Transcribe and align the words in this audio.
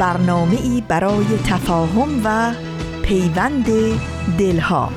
برنامه 0.00 0.60
ای 0.62 0.82
برای 0.88 1.26
تفاهم 1.46 2.20
و 2.24 2.54
پیوند 3.02 3.66
دلها. 4.38 4.92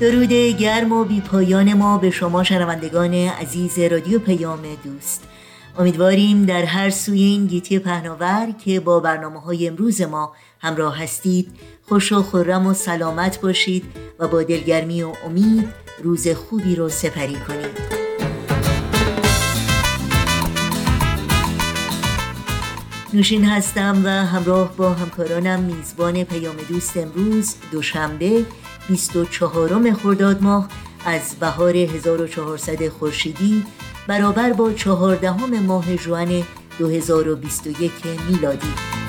درود 0.00 0.32
گرم 0.32 0.92
و 0.92 1.04
بی 1.04 1.20
پایان 1.20 1.74
ما 1.74 1.98
به 1.98 2.10
شما 2.10 2.42
شنوندگان 2.42 3.14
عزیز 3.14 3.78
رادیو 3.78 4.18
پیام 4.18 4.62
دوست. 4.84 5.24
امیدواریم 5.78 6.44
در 6.44 6.62
هر 6.62 6.90
سوی 6.90 7.22
این 7.22 7.46
گیتی 7.46 7.78
پهناور 7.78 8.54
که 8.64 8.80
با 8.80 9.00
برنامه 9.00 9.40
های 9.40 9.68
امروز 9.68 10.02
ما 10.02 10.32
همراه 10.60 11.02
هستید 11.02 11.50
خوش 11.88 12.12
و 12.12 12.22
خورم 12.22 12.66
و 12.66 12.74
سلامت 12.74 13.40
باشید 13.40 13.84
و 14.18 14.28
با 14.28 14.42
دلگرمی 14.42 15.02
و 15.02 15.12
امید 15.26 15.68
روز 16.02 16.28
خوبی 16.28 16.76
رو 16.76 16.88
سپری 16.88 17.36
کنید. 17.36 18.02
نوشین 23.14 23.44
هستم 23.44 24.02
و 24.04 24.08
همراه 24.08 24.76
با 24.76 24.90
همکارانم 24.90 25.60
میزبان 25.60 26.24
پیام 26.24 26.56
دوست 26.68 26.96
امروز 26.96 27.54
دوشنبه 27.72 28.44
24 28.88 29.94
خرداد 29.94 30.42
ماه 30.42 30.68
از 31.04 31.34
بهار 31.40 31.76
1400 31.76 32.88
خورشیدی 32.88 33.64
برابر 34.06 34.52
با 34.52 34.72
چهاردهم 34.72 35.60
ماه 35.60 35.96
جوان 35.96 36.42
2021 36.78 37.92
میلادی. 38.30 39.01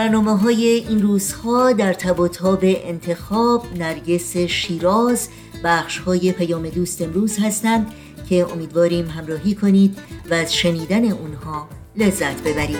برنامه 0.00 0.38
های 0.38 0.64
این 0.66 1.02
روزها 1.02 1.72
در 1.72 1.92
تب 1.92 2.30
انتخاب 2.62 3.66
نرگس 3.78 4.36
شیراز 4.36 5.28
بخش 5.64 5.98
های 5.98 6.32
پیام 6.32 6.68
دوست 6.68 7.02
امروز 7.02 7.38
هستند 7.38 7.92
که 8.28 8.52
امیدواریم 8.52 9.06
همراهی 9.06 9.54
کنید 9.54 9.98
و 10.30 10.34
از 10.34 10.54
شنیدن 10.54 11.04
اونها 11.04 11.68
لذت 11.96 12.42
ببرید. 12.42 12.76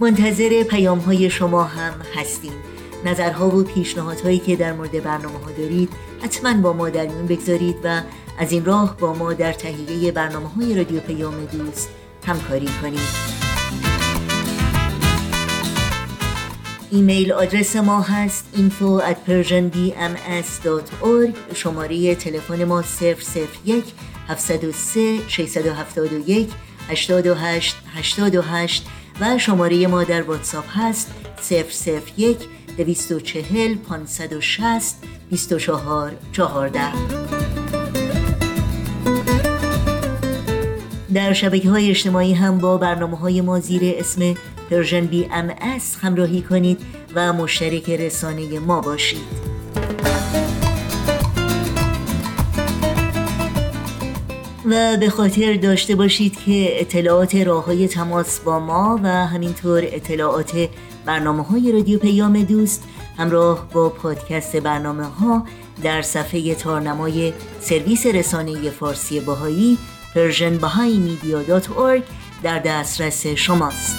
منتظر 0.00 0.62
پیام 0.62 0.98
های 0.98 1.30
شما 1.30 1.64
هم 1.64 1.92
هستیم. 2.14 2.52
نظرها 3.04 3.48
و 3.48 3.62
پیشنهادهایی 3.62 4.38
که 4.38 4.56
در 4.56 4.72
مورد 4.72 5.02
برنامه 5.02 5.38
ها 5.38 5.50
دارید 5.58 5.88
حتما 6.22 6.54
با 6.54 6.72
ما 6.72 6.90
در 6.90 7.06
میون 7.06 7.26
بگذارید 7.26 7.76
و 7.84 8.02
از 8.38 8.52
این 8.52 8.64
راه 8.64 8.96
با 8.96 9.14
ما 9.14 9.32
در 9.32 9.52
تهیه 9.52 10.12
برنامه 10.12 10.48
های 10.48 10.74
رادیو 10.74 11.00
پیام 11.00 11.44
دوست 11.44 11.88
همکاری 12.26 12.68
کنید. 12.82 13.32
ایمیل 16.90 17.32
آدرس 17.32 17.76
ما 17.76 18.00
هست 18.00 18.44
info 18.54 19.02
at 19.02 19.16
persianbms.org 19.28 21.54
شماره 21.54 22.14
تلفن 22.14 22.64
ما 22.64 22.84
001 23.00 23.84
703 24.28 25.28
671 25.28 26.50
828 26.88 27.76
828 27.94 28.86
و 29.20 29.38
شماره 29.38 29.86
ما 29.86 30.04
در 30.04 30.22
واتساپ 30.22 30.64
هست 30.68 31.10
001 32.16 32.38
240 32.76 33.76
560 33.76 34.96
24 35.30 36.12
14 36.32 37.81
در 41.14 41.32
شبکه 41.32 41.70
های 41.70 41.90
اجتماعی 41.90 42.34
هم 42.34 42.58
با 42.58 42.76
برنامه 42.76 43.16
های 43.16 43.40
ما 43.40 43.60
زیر 43.60 43.82
اسم 43.98 44.34
Persian 44.70 45.06
BMS 45.06 45.50
همراهی 46.02 46.42
کنید 46.42 46.78
و 47.14 47.32
مشترک 47.32 47.90
رسانه 47.90 48.58
ما 48.58 48.80
باشید. 48.80 49.52
و 54.66 54.96
به 54.96 55.10
خاطر 55.10 55.54
داشته 55.54 55.94
باشید 55.94 56.38
که 56.44 56.80
اطلاعات 56.80 57.34
راه 57.34 57.64
های 57.64 57.88
تماس 57.88 58.40
با 58.40 58.58
ما 58.58 59.00
و 59.02 59.08
همینطور 59.08 59.82
اطلاعات 59.86 60.68
برنامه 61.06 61.42
های 61.42 61.72
رادیو 61.72 61.98
پیام 61.98 62.42
دوست 62.42 62.84
همراه 63.18 63.68
با 63.72 63.88
پادکست 63.88 64.56
برنامه 64.56 65.04
ها 65.04 65.46
در 65.82 66.02
صفحه 66.02 66.54
تارنمای 66.54 67.32
سرویس 67.60 68.06
رسانه 68.06 68.70
فارسی 68.70 69.20
باهایی 69.20 69.78
persianbahaimedia.org 70.14 72.02
در 72.42 72.58
دسترس 72.58 73.26
شماست. 73.26 73.96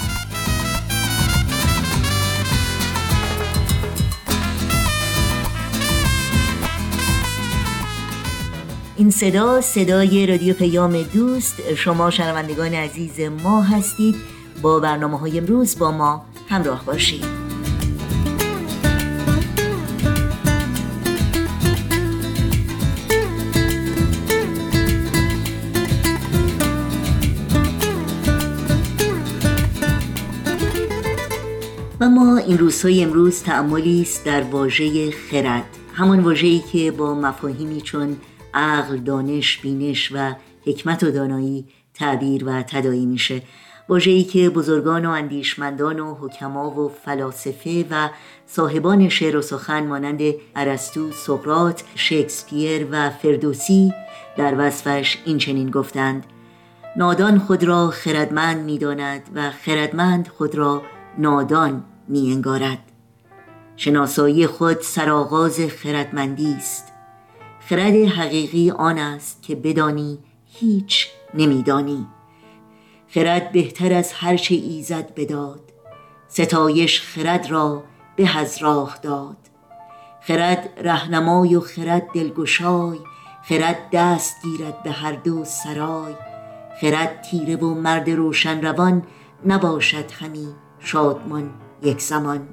این 8.97 9.12
صدا 9.12 9.62
صدای 9.62 10.25
رادیو 10.28 10.53
پیام 10.53 11.01
دوست 11.01 11.74
شما 11.74 12.09
شنوندگان 12.09 12.74
عزیز 12.74 13.19
ما 13.19 13.62
هستید. 13.62 14.16
با 14.62 14.80
برنامه 14.80 15.19
های 15.19 15.38
امروز 15.38 15.80
با 15.80 15.91
ما 15.91 16.25
همراه 16.50 16.85
باشید. 16.85 17.43
و 32.13 32.16
ما 32.16 32.38
این 32.38 32.57
روزهای 32.57 33.03
امروز 33.03 33.44
تعملی 33.44 34.01
است 34.01 34.25
در 34.25 34.41
واژه 34.41 35.12
خرد 35.12 35.66
همان 35.94 36.19
واژه‌ای 36.19 36.59
که 36.72 36.91
با 36.91 37.13
مفاهیمی 37.13 37.81
چون 37.81 38.18
عقل، 38.53 38.97
دانش، 38.97 39.57
بینش 39.57 40.12
و 40.16 40.35
حکمت 40.66 41.03
و 41.03 41.12
دانایی 41.12 41.66
تعبیر 41.94 42.46
و 42.46 42.62
تدایی 42.62 43.06
میشه. 43.06 43.41
واژه‌ای 43.90 44.24
که 44.24 44.50
بزرگان 44.50 45.06
و 45.06 45.09
اندیشمندان 45.09 46.00
و 46.00 46.16
حکما 46.16 46.72
و 46.72 46.91
فلاسفه 47.06 47.85
و 47.91 48.09
صاحبان 48.47 49.09
شعر 49.09 49.38
و 49.38 49.41
سخن 49.41 49.88
مانند 49.88 50.22
ارسطو، 50.56 51.12
سقراط، 51.12 51.81
شکسپیر 51.95 52.88
و 52.91 53.09
فردوسی 53.09 53.94
در 54.38 54.56
وصفش 54.57 55.18
این 55.25 55.38
چنین 55.38 55.72
گفتند 55.72 56.25
نادان 56.97 57.40
خود 57.40 57.63
را 57.63 57.88
خردمند 57.88 58.66
می‌داند 58.66 59.22
و 59.35 59.51
خردمند 59.51 60.28
خود 60.28 60.56
را 60.56 60.81
نادان 61.18 61.84
می 62.08 62.31
انگارد 62.31 62.80
شناسایی 63.75 64.47
خود 64.47 64.81
سرآغاز 64.81 65.59
خردمندی 65.59 66.54
است. 66.54 66.94
خرد 67.60 67.95
حقیقی 67.95 68.72
آن 68.72 68.98
است 68.98 69.44
که 69.44 69.56
بدانی 69.56 70.19
هیچ 70.45 71.07
نمیدانی. 71.33 72.07
خرد 73.07 73.51
بهتر 73.51 73.94
از 73.94 74.13
هر 74.13 74.38
چه 74.38 74.56
ایزد 74.56 75.13
بداد. 75.16 75.62
ستایش 76.27 77.01
خرد 77.01 77.51
را 77.51 77.83
به 78.16 78.38
از 78.38 78.60
داد. 79.01 79.38
خرد 80.22 80.69
رهنمای 80.77 81.56
و 81.56 81.60
خرد 81.60 82.07
دلگشای. 82.13 83.00
خرد 83.44 83.89
دست 83.92 84.36
گیرد 84.44 84.83
به 84.83 84.92
هر 84.92 85.12
دو 85.12 85.45
سرای. 85.45 86.13
خرد 86.81 87.22
تیره 87.22 87.56
و 87.56 87.74
مرد 87.74 88.10
روشن 88.10 88.62
روان 88.62 89.04
نباشد 89.45 90.12
همی 90.12 90.48
شادمان. 90.80 91.62
یک 91.83 92.01
زمان. 92.01 92.47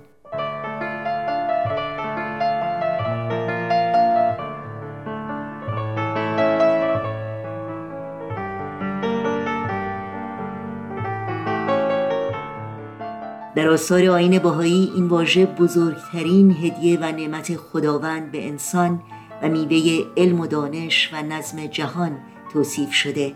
در 13.54 13.68
آثار 13.68 14.06
آین 14.06 14.38
باهایی 14.38 14.92
این 14.94 15.08
واژه 15.08 15.46
بزرگترین 15.46 16.50
هدیه 16.50 16.98
و 17.00 17.04
نعمت 17.04 17.56
خداوند 17.56 18.32
به 18.32 18.48
انسان 18.48 19.02
و 19.42 19.48
میوه 19.48 20.04
علم 20.16 20.40
و 20.40 20.46
دانش 20.46 21.10
و 21.12 21.22
نظم 21.22 21.66
جهان 21.66 22.18
توصیف 22.52 22.92
شده. 22.92 23.34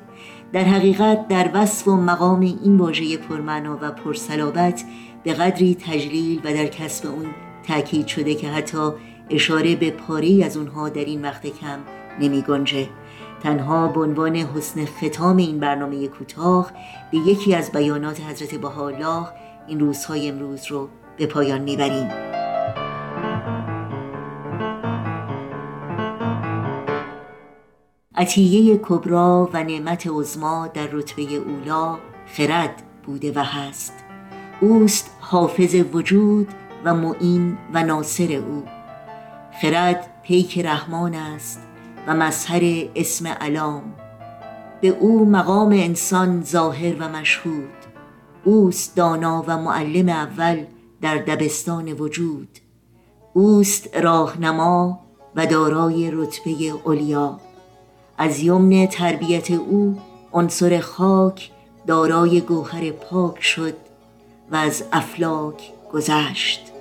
در 0.53 0.65
حقیقت 0.65 1.29
در 1.29 1.51
وصف 1.55 1.89
و 1.89 1.97
مقام 1.97 2.41
این 2.41 2.79
واژه 2.79 3.17
پرمعنا 3.17 3.79
و 3.83 3.91
پرسلابت 3.91 4.85
به 5.25 5.33
قدری 5.33 5.75
تجلیل 5.75 6.41
و 6.45 6.55
در 6.55 6.67
کسب 6.67 7.07
اون 7.07 7.27
تاکید 7.69 8.07
شده 8.07 8.35
که 8.35 8.49
حتی 8.49 8.91
اشاره 9.31 9.77
به 9.77 9.91
پاره 9.91 10.45
از 10.45 10.57
اونها 10.57 10.89
در 10.89 11.05
این 11.05 11.23
وقت 11.23 11.47
کم 11.47 11.79
نمی 12.21 12.43
گنجه. 12.43 12.89
تنها 13.43 13.89
به 13.89 14.01
عنوان 14.01 14.37
حسن 14.37 14.85
ختام 14.85 15.37
این 15.37 15.61
برنامه 15.61 16.09
کوتاه 16.09 16.73
به 17.13 17.19
یکی 17.19 17.55
از 17.55 17.73
بیانات 17.73 18.21
حضرت 18.21 18.55
بهاءالله 18.55 19.27
این 19.67 19.81
روزهای 19.81 20.29
امروز 20.29 20.67
رو 20.71 20.89
به 21.17 21.27
پایان 21.27 21.61
می‌بریم 21.61 22.09
عطیه 28.15 28.81
کبرا 28.83 29.51
و 29.53 29.65
نعمت 29.65 30.07
عزما 30.07 30.67
در 30.75 30.87
رتبه 30.93 31.23
اولا 31.23 31.99
خرد 32.27 32.83
بوده 33.07 33.33
و 33.33 33.39
هست 33.39 34.04
اوست 34.65 35.11
حافظ 35.21 35.75
وجود 35.93 36.49
و 36.85 36.95
معین 36.95 37.59
و 37.73 37.83
ناصر 37.83 38.33
او. 38.33 38.65
خرد 39.61 40.11
پیک 40.23 40.59
رحمان 40.59 41.15
است 41.15 41.61
و 42.07 42.15
مظهر 42.15 42.89
اسم 42.95 43.27
علام. 43.27 43.83
به 44.81 44.89
او 44.89 45.31
مقام 45.31 45.73
انسان 45.73 46.43
ظاهر 46.43 46.95
و 46.99 47.09
مشهود. 47.09 47.73
اوست 48.45 48.97
دانا 48.97 49.45
و 49.47 49.59
معلم 49.59 50.09
اول 50.09 50.65
در 51.01 51.19
دبستان 51.19 51.93
وجود. 51.93 52.49
اوست 53.33 53.97
راهنما 53.97 55.01
و 55.37 55.47
دارای 55.47 56.11
رتبه 56.11 56.75
علیا 56.87 57.41
از 58.19 58.41
یمن 58.41 58.87
تربیت 58.87 59.51
او 59.51 59.99
عنصر 60.33 60.81
خاک 60.81 61.51
دارای 61.87 62.41
گوهر 62.41 62.91
پاک 62.91 63.43
شد. 63.43 63.84
و 64.51 64.57
از 64.57 64.85
افلاک 64.93 65.73
گذشت. 65.93 66.73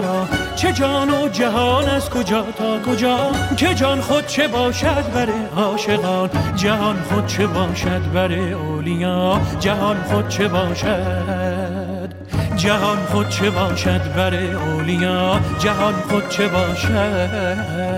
مرا. 0.00 0.28
چه 0.56 0.72
جان 0.72 1.10
و 1.10 1.28
جهان 1.28 1.88
از 1.88 2.10
کجا 2.10 2.42
تا 2.42 2.80
کجا؟ 2.82 3.30
که 3.56 3.74
جان 3.74 4.00
خود 4.00 4.26
چه 4.26 4.48
باشد 4.48 5.12
بر 5.14 5.28
عاشقان؟ 5.56 6.30
جهان 6.56 6.96
خود 7.02 7.26
چه 7.26 7.46
باشد 7.46 8.12
بر 8.14 8.32
اولیا؟ 8.32 9.40
جهان 9.60 9.96
خود 10.02 10.28
چه 10.28 10.48
باشد؟ 10.48 12.08
جهان 12.56 12.98
خود 12.98 13.28
چه 13.28 13.50
باشد 13.50 14.14
بر 14.14 14.34
اولیا؟ 14.34 15.40
جهان 15.58 15.94
خود 15.94 16.28
چه 16.28 16.48
باشد؟ 16.48 17.89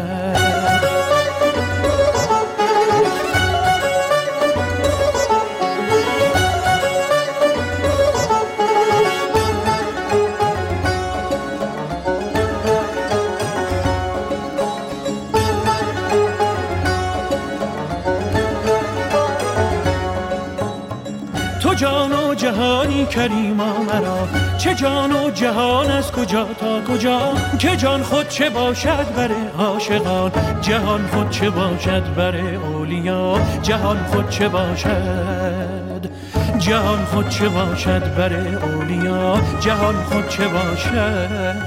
جهانی 23.02 23.06
کریما 23.06 23.78
مرا. 23.82 24.28
چه 24.58 24.74
جان 24.74 25.12
و 25.12 25.30
جهان 25.30 25.90
از 25.90 26.12
کجا 26.12 26.44
تا 26.60 26.80
کجا؟ 26.84 27.34
که 27.58 27.76
جان 27.76 28.02
خود 28.02 28.28
چه 28.28 28.50
باشد 28.50 29.14
بر 29.16 29.30
عاشقان؟ 29.58 30.32
جهان 30.60 31.06
خود 31.06 31.30
چه 31.30 31.50
باشد 31.50 32.14
بر 32.14 32.36
اولیا؟ 32.36 33.38
جهان 33.62 34.04
خود 34.04 34.28
چه 34.30 34.48
باشد؟ 34.48 36.10
جهان 36.58 37.04
خود 37.04 37.28
چه 37.28 37.48
باشد 37.48 38.14
بر 38.16 38.32
اولیا؟ 38.32 39.40
جهان 39.60 39.94
خود 39.94 40.28
چه 40.28 40.48
باشد؟ 40.48 41.61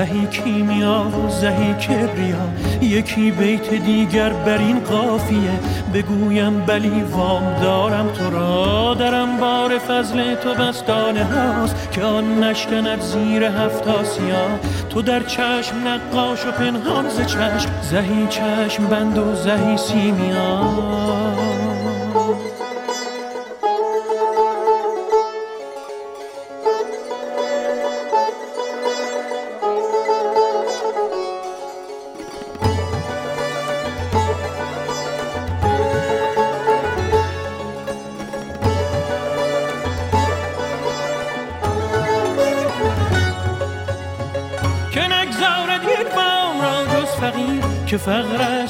زهی 0.00 0.26
کیمیا 0.26 1.02
و 1.02 1.30
زهی 1.30 1.74
کبریا 1.74 2.48
یکی 2.82 3.30
بیت 3.30 3.70
دیگر 3.70 4.32
بر 4.32 4.58
این 4.58 4.80
قافیه. 4.80 5.50
بگویم 5.94 6.60
بلی 6.60 7.02
وام 7.02 7.54
دارم 7.62 8.08
تو 8.08 8.30
را 8.30 8.94
درم. 8.94 9.36
بار 9.36 9.78
فضل 9.78 10.34
تو 10.34 10.54
بستانه 10.54 11.24
هاست 11.24 11.92
که 11.92 12.02
آن 12.02 12.44
نشکند 12.44 13.00
زیر 13.00 13.44
هفت 13.44 13.88
آسیا 13.88 14.46
تو 14.90 15.02
در 15.02 15.22
چشم 15.22 15.76
نقاش 15.88 16.46
و 16.46 16.50
پنهان 16.50 17.08
ز 17.08 17.26
چشم. 17.26 17.70
زهی 17.82 18.26
چشم 18.30 18.86
بند 18.86 19.18
و 19.18 19.34
زهی 19.34 19.76
سیمیا 19.76 20.60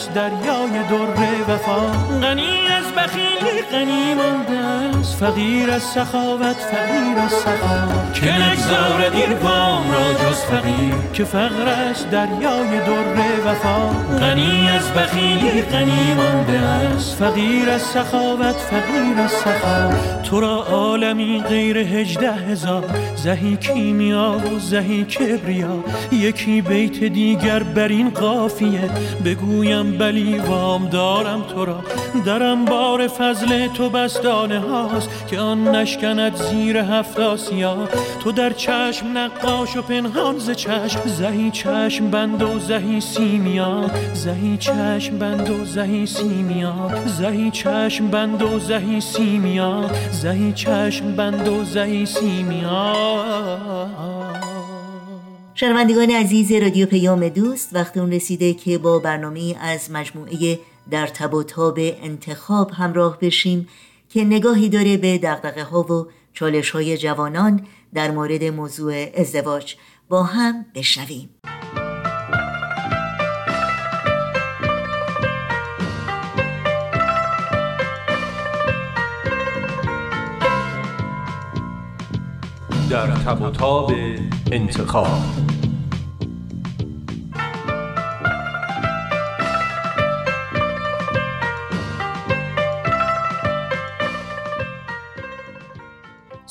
دریای 0.09 0.83
در 0.90 1.52
وفا. 1.52 1.80
غنی 2.23 2.66
از 2.66 2.92
بخیلی 2.95 3.62
غنی 3.73 4.14
مانده. 4.14 4.80
است 5.11 5.25
فقیر 5.25 5.71
از 5.71 5.83
سخاوت 5.83 6.57
فقیر 6.57 7.19
از 7.25 7.33
سخا 7.33 8.11
که 8.14 8.33
نگذارد 8.33 9.14
این 9.14 9.33
وام 9.33 9.90
را 9.90 10.12
جز 10.12 10.37
فقیر. 10.37 10.95
که 11.12 11.25
فقر 11.25 11.69
است 11.69 12.11
دریای 12.11 12.79
در 12.79 13.50
وفا. 13.50 13.88
غنی 14.19 14.69
از 14.69 14.93
بخیلی 14.93 15.62
غنی 15.62 16.14
مانده 16.14 16.59
است. 16.59 17.14
فقیر 17.14 17.71
از 17.71 17.83
سخاوت 17.83 18.57
فقیر 18.57 19.25
از 19.25 19.31
سخا 19.31 19.90
تو 20.23 20.40
را 20.40 20.64
عالمی 20.64 21.43
غیر 21.49 21.79
هجده 21.79 22.33
هزار. 22.33 22.85
زهی 23.17 23.57
کیمیا 23.57 24.33
و 24.33 24.59
زهی 24.59 25.05
کبریا. 25.05 25.85
یکی 26.12 26.62
بیت 26.62 27.05
دیگر 27.05 27.62
بر 27.62 27.88
این 27.88 28.11
قافیه. 28.11 28.90
بگویم 29.25 29.99
بلی 29.99 30.38
وام 30.38 30.88
دارم 30.88 31.43
تو 31.43 31.64
را. 31.64 31.81
درم 32.25 32.64
بار 32.64 33.09
فضل 33.09 33.67
تو 33.67 33.90
بستانه 33.90 34.61
هاست 35.00 35.26
که 35.26 35.38
آن 35.38 35.69
نشکند 35.69 36.37
زیر 36.37 36.76
هفت 36.76 37.21
آسیا. 37.21 37.88
تو 38.23 38.33
در 38.33 38.52
چشم 38.52 39.19
نقاش 39.19 39.76
و 39.76 39.83
پنهان 39.83 40.38
ز 40.38 40.50
چشم 40.50 41.00
زهی 41.07 41.50
چشم 41.50 42.11
بند 42.11 42.42
و 42.42 42.59
زهی 42.59 43.00
سیمیا. 43.00 43.90
زهی 44.14 44.57
چشم 44.57 45.19
بند 45.19 45.50
و 45.50 45.64
زهی 45.64 46.07
سیمیا. 46.07 46.90
زهی 47.07 47.50
چشم 47.50 48.09
بند 48.09 48.42
و 48.42 48.59
زهی 48.59 49.00
سیمیا. 49.00 49.90
زهی 50.11 50.52
چشم 50.52 51.16
بند 51.16 51.49
و 51.49 51.64
زهی 51.64 52.07
سیمیا. 52.07 52.95
شنوندگان 55.54 56.11
عزیز 56.11 56.52
رادیو 56.52 56.87
پیام 56.87 57.28
دوست 57.28 57.75
وقت 57.75 57.97
اون 57.97 58.12
رسیده 58.12 58.54
که 58.54 58.78
با 58.78 58.99
برنامه 58.99 59.54
از 59.61 59.90
مجموعه 59.90 60.59
در 60.90 61.07
تب 61.07 61.35
و 61.35 61.42
تاب 61.42 61.78
انتخاب 61.78 62.71
همراه 62.71 63.19
بشیم. 63.21 63.69
که 64.11 64.25
نگاهی 64.25 64.69
داره 64.69 64.97
به 64.97 65.19
دقدقه 65.19 65.62
ها 65.62 65.83
و 65.83 66.07
چالش 66.33 66.71
های 66.71 66.99
جوانان 66.99 67.67
در 67.95 68.11
مورد 68.11 68.45
موضوع 68.45 69.07
ازدواج. 69.14 69.75
با 70.09 70.23
هم 70.23 70.67
بشنویم. 70.75 71.31
در 82.90 83.07
تب 83.07 83.43
و 83.43 83.93
انتخاب. 84.52 85.50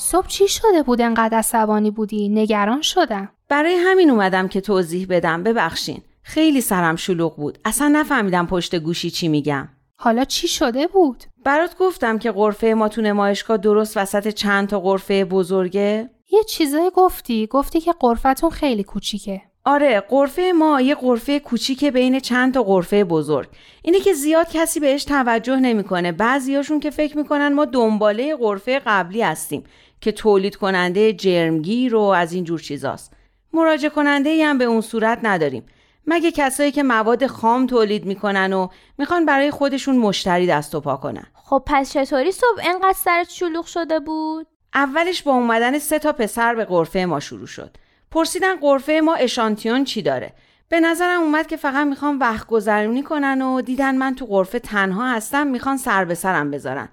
صبح 0.00 0.26
چی 0.26 0.48
شده 0.48 0.82
بود 0.82 1.00
انقدر 1.00 1.38
عصبانی 1.38 1.90
بودی؟ 1.90 2.28
نگران 2.28 2.82
شدم. 2.82 3.28
برای 3.48 3.74
همین 3.74 4.10
اومدم 4.10 4.48
که 4.48 4.60
توضیح 4.60 5.06
بدم 5.10 5.42
ببخشین. 5.42 6.02
خیلی 6.22 6.60
سرم 6.60 6.96
شلوغ 6.96 7.36
بود. 7.36 7.58
اصلا 7.64 7.88
نفهمیدم 7.88 8.46
پشت 8.46 8.74
گوشی 8.74 9.10
چی 9.10 9.28
میگم. 9.28 9.68
حالا 9.96 10.24
چی 10.24 10.48
شده 10.48 10.86
بود؟ 10.86 11.24
برات 11.44 11.76
گفتم 11.78 12.18
که 12.18 12.30
قرفه 12.30 12.66
ما 12.66 12.88
تو 12.88 13.02
نمایشگاه 13.02 13.56
درست 13.56 13.96
وسط 13.96 14.28
چند 14.28 14.68
تا 14.68 14.80
قرفه 14.80 15.24
بزرگه؟ 15.24 16.10
یه 16.32 16.42
چیزایی 16.42 16.90
گفتی 16.94 17.46
گفتی 17.46 17.80
که 17.80 17.92
قرفتون 17.92 18.50
خیلی 18.50 18.84
کوچیکه 18.84 19.42
آره 19.64 20.00
قرفه 20.00 20.52
ما 20.58 20.80
یه 20.80 20.94
قرفه 20.94 21.38
کوچیکه 21.38 21.90
بین 21.90 22.20
چند 22.20 22.54
تا 22.54 22.62
قرفه 22.62 23.04
بزرگ 23.04 23.48
اینه 23.82 24.00
که 24.00 24.12
زیاد 24.12 24.50
کسی 24.52 24.80
بهش 24.80 25.04
توجه 25.04 25.56
نمی‌کنه 25.56 26.12
بعضیاشون 26.12 26.80
که 26.80 26.90
فکر 26.90 27.18
می‌کنن 27.18 27.52
ما 27.52 27.64
دنباله 27.64 28.36
قرفه 28.36 28.80
قبلی 28.86 29.22
هستیم 29.22 29.64
که 30.00 30.12
تولید 30.12 30.56
کننده 30.56 31.12
جرمگیر 31.12 31.94
و 31.94 32.00
از 32.00 32.32
این 32.32 32.44
جور 32.44 32.60
چیزاست. 32.60 33.12
مراجع 33.52 33.88
کننده 33.88 34.46
هم 34.46 34.58
به 34.58 34.64
اون 34.64 34.80
صورت 34.80 35.18
نداریم. 35.22 35.66
مگه 36.06 36.30
کسایی 36.30 36.72
که 36.72 36.82
مواد 36.82 37.26
خام 37.26 37.66
تولید 37.66 38.04
می‌کنن 38.04 38.52
و 38.52 38.68
می‌خوان 38.98 39.26
برای 39.26 39.50
خودشون 39.50 39.96
مشتری 39.96 40.46
دست 40.46 40.74
و 40.74 40.80
پا 40.80 40.96
کنن؟ 40.96 41.26
خب 41.34 41.62
پس 41.66 41.92
چطوری 41.92 42.32
صبح 42.32 42.60
انقدر 42.62 42.96
سرت 42.96 43.30
شلوغ 43.30 43.66
شده 43.66 44.00
بود؟ 44.00 44.46
اولش 44.74 45.22
با 45.22 45.32
اومدن 45.32 45.78
سه 45.78 45.98
تا 45.98 46.12
پسر 46.12 46.54
به 46.54 46.64
قرفه 46.64 46.98
ما 46.98 47.20
شروع 47.20 47.46
شد. 47.46 47.76
پرسیدن 48.10 48.56
قرفه 48.56 49.00
ما 49.04 49.14
اشانتیون 49.14 49.84
چی 49.84 50.02
داره؟ 50.02 50.32
به 50.68 50.80
نظرم 50.80 51.20
اومد 51.20 51.46
که 51.46 51.56
فقط 51.56 51.86
می‌خوان 51.86 52.18
وقت 52.18 52.46
گذرونی 52.46 53.02
کنن 53.02 53.42
و 53.42 53.60
دیدن 53.60 53.96
من 53.96 54.14
تو 54.14 54.26
قرفه 54.26 54.58
تنها 54.58 55.08
هستم 55.08 55.46
می‌خوان 55.46 55.76
سر 55.76 56.04
به 56.04 56.14
سرم 56.14 56.50
بذارن. 56.50 56.88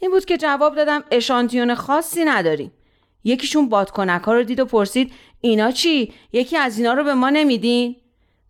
این 0.00 0.10
بود 0.10 0.24
که 0.24 0.36
جواب 0.36 0.76
دادم 0.76 1.04
اشانتیون 1.10 1.74
خاصی 1.74 2.24
نداریم 2.24 2.72
یکیشون 3.24 3.68
بادکنک 3.68 4.22
ها 4.22 4.32
رو 4.32 4.42
دید 4.42 4.60
و 4.60 4.64
پرسید 4.64 5.12
اینا 5.40 5.70
چی؟ 5.70 6.12
یکی 6.32 6.56
از 6.56 6.78
اینا 6.78 6.92
رو 6.92 7.04
به 7.04 7.14
ما 7.14 7.30
نمیدین 7.30 7.96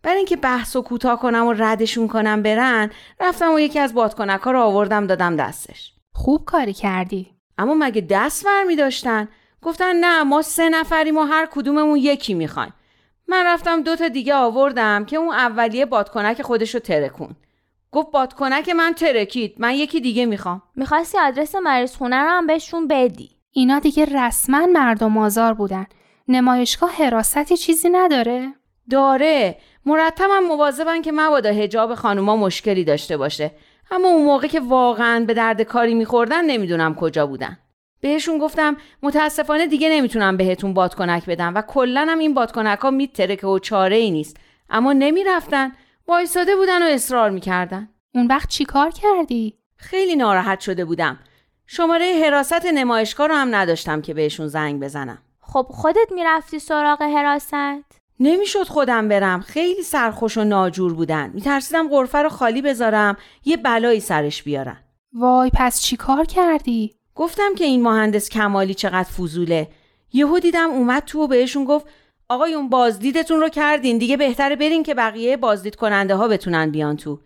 برای 0.03 0.17
اینکه 0.17 0.35
بحث 0.35 0.75
و 0.75 0.81
کوتاه 0.81 1.19
کنم 1.19 1.47
و 1.47 1.53
ردشون 1.53 2.07
کنم 2.07 2.43
برن 2.43 2.89
رفتم 3.19 3.53
و 3.53 3.59
یکی 3.59 3.79
از 3.79 3.93
بادکنک 3.93 4.41
ها 4.41 4.51
رو 4.51 4.59
آوردم 4.61 5.07
دادم 5.07 5.35
دستش. 5.35 5.93
خوب 6.13 6.45
کاری 6.45 6.73
کردی. 6.73 7.31
اما 7.57 7.73
مگه 7.73 8.01
دست 8.09 8.45
ور 8.45 8.75
داشتن 8.77 9.27
گفتن 9.61 9.95
نه 9.95 10.23
ما 10.23 10.41
سه 10.41 10.69
نفریم 10.69 11.17
و 11.17 11.23
هر 11.23 11.47
کدوممون 11.51 11.97
یکی 11.97 12.33
می‌خوایم. 12.33 12.73
من 13.27 13.45
رفتم 13.45 13.83
دو 13.83 13.95
تا 13.95 14.07
دیگه 14.07 14.35
آوردم 14.35 15.05
که 15.05 15.17
اون 15.17 15.33
اولیه 15.33 15.85
بادکنک 15.85 16.41
خودشو 16.41 16.79
ترکون. 16.79 17.35
گفت 17.91 18.11
بادکنک 18.11 18.69
من 18.69 18.93
ترکید. 18.93 19.55
من 19.57 19.73
یکی 19.73 20.01
دیگه 20.01 20.25
می‌خوام. 20.25 20.61
می‌خواستی 20.75 21.17
آدرس 21.17 21.55
مریض 21.55 21.95
خونه 21.95 22.15
رو 22.15 22.29
هم 22.29 22.47
بهشون 22.47 22.87
بدی. 22.87 23.29
اینا 23.51 23.79
دیگه 23.79 24.05
رسما 24.05 24.65
مردم 24.65 25.17
آزار 25.17 25.53
بودن. 25.53 25.85
نمایشگاه 26.27 26.89
حراستی 26.89 27.57
چیزی 27.57 27.89
نداره؟ 27.89 28.53
داره. 28.91 29.57
مرتبم 29.85 30.39
مواظبن 30.39 31.01
که 31.01 31.11
مبادا 31.11 31.49
هجاب 31.49 31.95
خانوما 31.95 32.35
مشکلی 32.35 32.83
داشته 32.83 33.17
باشه. 33.17 33.51
اما 33.91 34.07
اون 34.07 34.25
موقع 34.25 34.47
که 34.47 34.59
واقعا 34.59 35.25
به 35.25 35.33
درد 35.33 35.61
کاری 35.61 35.93
میخوردن 35.93 36.45
نمی‌دونم 36.45 36.95
کجا 36.95 37.27
بودن. 37.27 37.57
بهشون 38.01 38.37
گفتم 38.37 38.77
متاسفانه 39.03 39.67
دیگه 39.67 39.89
نمی‌تونم 39.89 40.37
بهتون 40.37 40.73
بادکنک 40.73 41.25
بدم 41.25 41.55
و 41.55 41.61
کلا 41.61 42.05
هم 42.09 42.19
این 42.19 42.33
بادکنک 42.33 42.79
ها 42.79 42.91
میترکه 42.91 43.47
و 43.47 43.59
چاره 43.59 43.95
ای 43.95 44.11
نیست. 44.11 44.37
اما 44.69 44.93
نمی‌رفتن. 44.93 45.71
وایساده 46.11 46.55
بودن 46.55 46.83
و 46.83 46.85
اصرار 46.85 47.29
می‌کردن. 47.29 47.89
اون 48.13 48.27
وقت 48.27 48.49
چی 48.49 48.65
کار 48.65 48.91
کردی؟ 48.91 49.57
خیلی 49.75 50.15
ناراحت 50.15 50.59
شده 50.59 50.85
بودم. 50.85 51.19
شماره 51.65 52.21
حراست 52.25 52.65
نمایشگاه 52.65 53.27
رو 53.27 53.35
هم 53.35 53.55
نداشتم 53.55 54.01
که 54.01 54.13
بهشون 54.13 54.47
زنگ 54.47 54.83
بزنم. 54.83 55.17
خب 55.39 55.65
خودت 55.69 56.11
می‌رفتی 56.11 56.59
سراغ 56.59 57.01
حراست؟ 57.01 57.53
نمی‌شد 58.19 58.63
خودم 58.63 59.07
برم. 59.07 59.41
خیلی 59.41 59.83
سرخوش 59.83 60.37
و 60.37 60.43
ناجور 60.43 60.93
بودن. 60.93 61.31
میترسیدم 61.33 61.89
غرفه 61.89 62.17
رو 62.17 62.29
خالی 62.29 62.61
بذارم 62.61 63.17
یه 63.45 63.57
بلایی 63.57 63.99
سرش 63.99 64.43
بیارن. 64.43 64.77
وای 65.13 65.51
پس 65.53 65.81
چی 65.81 65.97
کار 65.97 66.25
کردی؟ 66.25 66.95
گفتم 67.15 67.55
که 67.55 67.63
این 67.63 67.83
مهندس 67.83 68.29
کمالی 68.29 68.73
چقدر 68.73 69.09
فضوله. 69.09 69.67
یهو 70.13 70.39
دیدم 70.39 70.69
اومد 70.69 71.03
تو 71.05 71.19
و 71.19 71.27
بهشون 71.27 71.65
گفت 71.65 71.85
آقایون 72.31 72.69
بازدیدتون 72.69 73.39
رو 73.39 73.49
کردین. 73.49 73.97
دیگه 73.97 74.17
بهتره 74.17 74.55
برین 74.55 74.83
که 74.83 74.93
بقیه 74.93 75.37
بازدید 75.37 75.75
کننده 75.75 76.15
ها 76.15 76.27
بتونن 76.27 76.71
بیان 76.71 76.97
تو. 76.97 77.19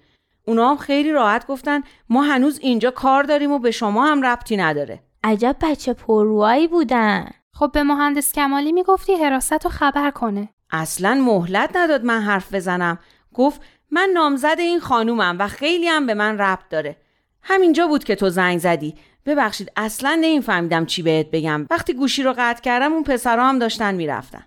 اونا 0.47 0.69
هم 0.69 0.77
خیلی 0.77 1.11
راحت 1.11 1.47
گفتن 1.47 1.81
ما 2.09 2.21
هنوز 2.21 2.59
اینجا 2.61 2.91
کار 2.91 3.23
داریم 3.23 3.51
و 3.51 3.59
به 3.59 3.71
شما 3.71 4.05
هم 4.05 4.25
ربطی 4.25 4.57
نداره. 4.57 4.99
عجب 5.23 5.55
بچه 5.61 5.93
پرروایی 5.93 6.67
بودن. 6.67 7.29
خب 7.53 7.71
به 7.73 7.83
مهندس 7.83 8.31
کمالی 8.31 8.71
می‌گفتی 8.71 9.15
حراست 9.15 9.63
رو 9.65 9.71
خبر 9.71 10.11
کنه. 10.11 10.49
اصلا 10.71 11.13
مهلت 11.13 11.75
نداد 11.75 12.03
من 12.03 12.21
حرف 12.21 12.53
بزنم. 12.53 12.99
گفت 13.33 13.61
من 13.91 14.09
نامزد 14.13 14.55
این 14.59 14.79
خانومم 14.79 15.35
و 15.39 15.47
خیلی 15.47 15.87
هم 15.87 16.05
به 16.05 16.13
من 16.13 16.37
ربط 16.37 16.69
داره. 16.69 16.95
همینجا 17.41 17.87
بود 17.87 18.03
که 18.03 18.15
تو 18.15 18.29
زنگ 18.29 18.59
زدی. 18.59 18.95
ببخشید 19.25 19.71
اصلا 19.75 20.17
نمیفهمیدم 20.21 20.85
چی 20.85 21.01
بهت 21.01 21.31
بگم. 21.31 21.67
وقتی 21.69 21.93
گوشی 21.93 22.23
رو 22.23 22.33
قطع 22.37 22.61
کردم 22.61 22.93
اون 22.93 23.03
پسرها 23.03 23.49
هم 23.49 23.59
داشتن 23.59 23.95
می‌رفتن. 23.95 24.43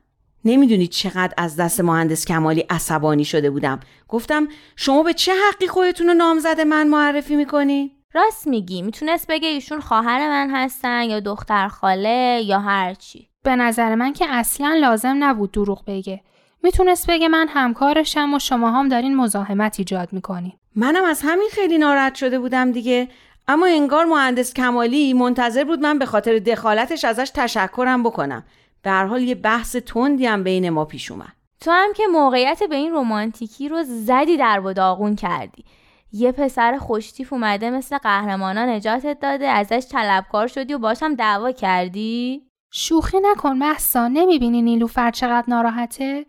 نمی‌دونید 0.49 0.91
چقدر 0.91 1.35
از 1.37 1.57
دست 1.57 1.81
مهندس 1.81 2.25
کمالی 2.25 2.61
عصبانی 2.71 3.25
شده 3.25 3.51
بودم. 3.51 3.81
گفتم 4.09 4.49
شما 4.77 5.03
به 5.03 5.15
چه 5.15 5.33
حقی 5.49 5.67
خودتون 5.67 6.07
رو 6.07 6.15
نامزد 6.15 6.61
من 6.61 6.89
معرفی 6.89 7.37
می‌کنی؟ 7.37 7.93
راست 8.15 8.47
میگی. 8.47 8.83
می‌تونست 8.83 9.27
بگه 9.27 9.49
ایشون 9.49 9.81
خواهر 9.81 10.29
من 10.29 10.51
هستن 10.51 11.03
یا 11.03 11.21
دختر 11.21 11.69
خاله 11.69 12.43
یا 12.45 12.61
هرچی 12.61 13.29
به 13.43 13.57
نظر 13.57 13.95
من 13.95 14.13
که 14.13 14.27
اصلا 14.29 14.79
لازم 14.81 15.17
نبود 15.21 15.53
دروغ 15.53 15.85
بگه. 15.87 16.21
می‌تونست 16.63 17.11
بگه 17.11 17.29
من 17.29 17.49
همکارشم 17.49 18.35
و 18.35 18.39
شما 18.39 18.71
هم 18.71 18.89
دارین 18.89 19.17
مزاحمت 19.17 19.79
ایجاد 19.79 20.13
می‌کنین. 20.13 20.53
منم 20.77 21.05
از 21.05 21.21
همین 21.25 21.49
خیلی 21.53 21.79
ناراحت 21.79 22.15
شده 22.15 22.39
بودم 22.39 22.73
دیگه. 22.73 23.09
اما 23.49 23.67
انگار 23.67 24.05
مهندس 24.05 24.55
کمالی 24.55 25.13
منتظر 25.13 25.65
بود 25.65 25.81
من 25.81 25.99
به 25.99 26.07
خاطر 26.07 26.39
دخالتش 26.39 27.05
ازش 27.05 27.31
تشکرم 27.35 28.03
بکنم. 28.03 28.45
به 28.83 28.91
هر 28.91 29.07
حال 29.07 29.23
یه 29.23 29.35
بحث 29.35 29.77
تندی 29.77 30.27
هم 30.27 30.45
بین 30.45 30.71
ما 30.71 30.85
پیش 30.85 31.11
اومد. 31.11 31.33
تو 31.61 31.71
هم 31.71 31.93
که 31.93 32.03
موقعیت 32.07 32.63
به 32.63 32.77
این 32.77 32.93
رومانتیکی 32.93 33.69
رو 33.69 33.83
زدی 33.83 34.37
در 34.37 34.61
و 34.61 34.73
داغون 34.73 35.17
کردی. 35.17 35.65
یه 36.13 36.33
پسر 36.33 36.79
خوشتیف 36.79 37.33
اومده 37.33 37.71
مثل 37.71 37.99
قهرمانا 37.99 38.67
نجاتت 38.67 39.21
داده 39.21 39.47
ازش 39.47 39.87
طلبکار 39.91 40.47
شدی 40.47 40.75
و 40.75 40.79
باشم 40.79 41.15
دعوا 41.15 41.53
کردی؟ 41.53 42.43
شوخی 42.71 43.17
نکن 43.23 43.53
محسا 43.53 44.09
نمی‌بینی 44.09 44.63
نیلوفر 44.63 45.11
چقدر 45.11 45.45
ناراحته؟ 45.49 46.27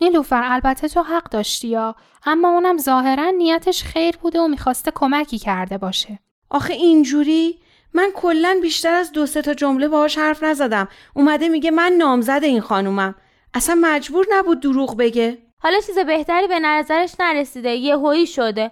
نیلوفر 0.00 0.42
البته 0.44 0.88
تو 0.88 1.02
حق 1.02 1.30
داشتی 1.30 1.68
یا 1.68 1.94
اما 2.26 2.48
اونم 2.48 2.78
ظاهرا 2.78 3.30
نیتش 3.30 3.82
خیر 3.82 4.16
بوده 4.16 4.40
و 4.40 4.48
می‌خواسته 4.48 4.90
کمکی 4.94 5.38
کرده 5.38 5.78
باشه. 5.78 6.18
آخه 6.50 6.74
اینجوری 6.74 7.58
من 7.94 8.10
کلا 8.14 8.58
بیشتر 8.62 8.94
از 8.94 9.12
دو 9.12 9.26
سه 9.26 9.42
تا 9.42 9.54
جمله 9.54 9.88
باهاش 9.88 10.18
حرف 10.18 10.42
نزدم. 10.42 10.88
اومده 11.14 11.48
میگه 11.48 11.70
من 11.70 11.92
نامزد 11.92 12.40
این 12.42 12.60
خانومم. 12.60 13.14
اصلا 13.54 13.78
مجبور 13.80 14.26
نبود 14.30 14.60
دروغ 14.60 14.96
بگه. 14.96 15.38
حالا 15.58 15.80
چیز 15.80 15.98
بهتری 15.98 16.48
به 16.48 16.58
نظرش 16.58 17.14
نرسیده. 17.20 17.70
یه 17.70 17.96
هویی 17.96 18.26
شده. 18.26 18.70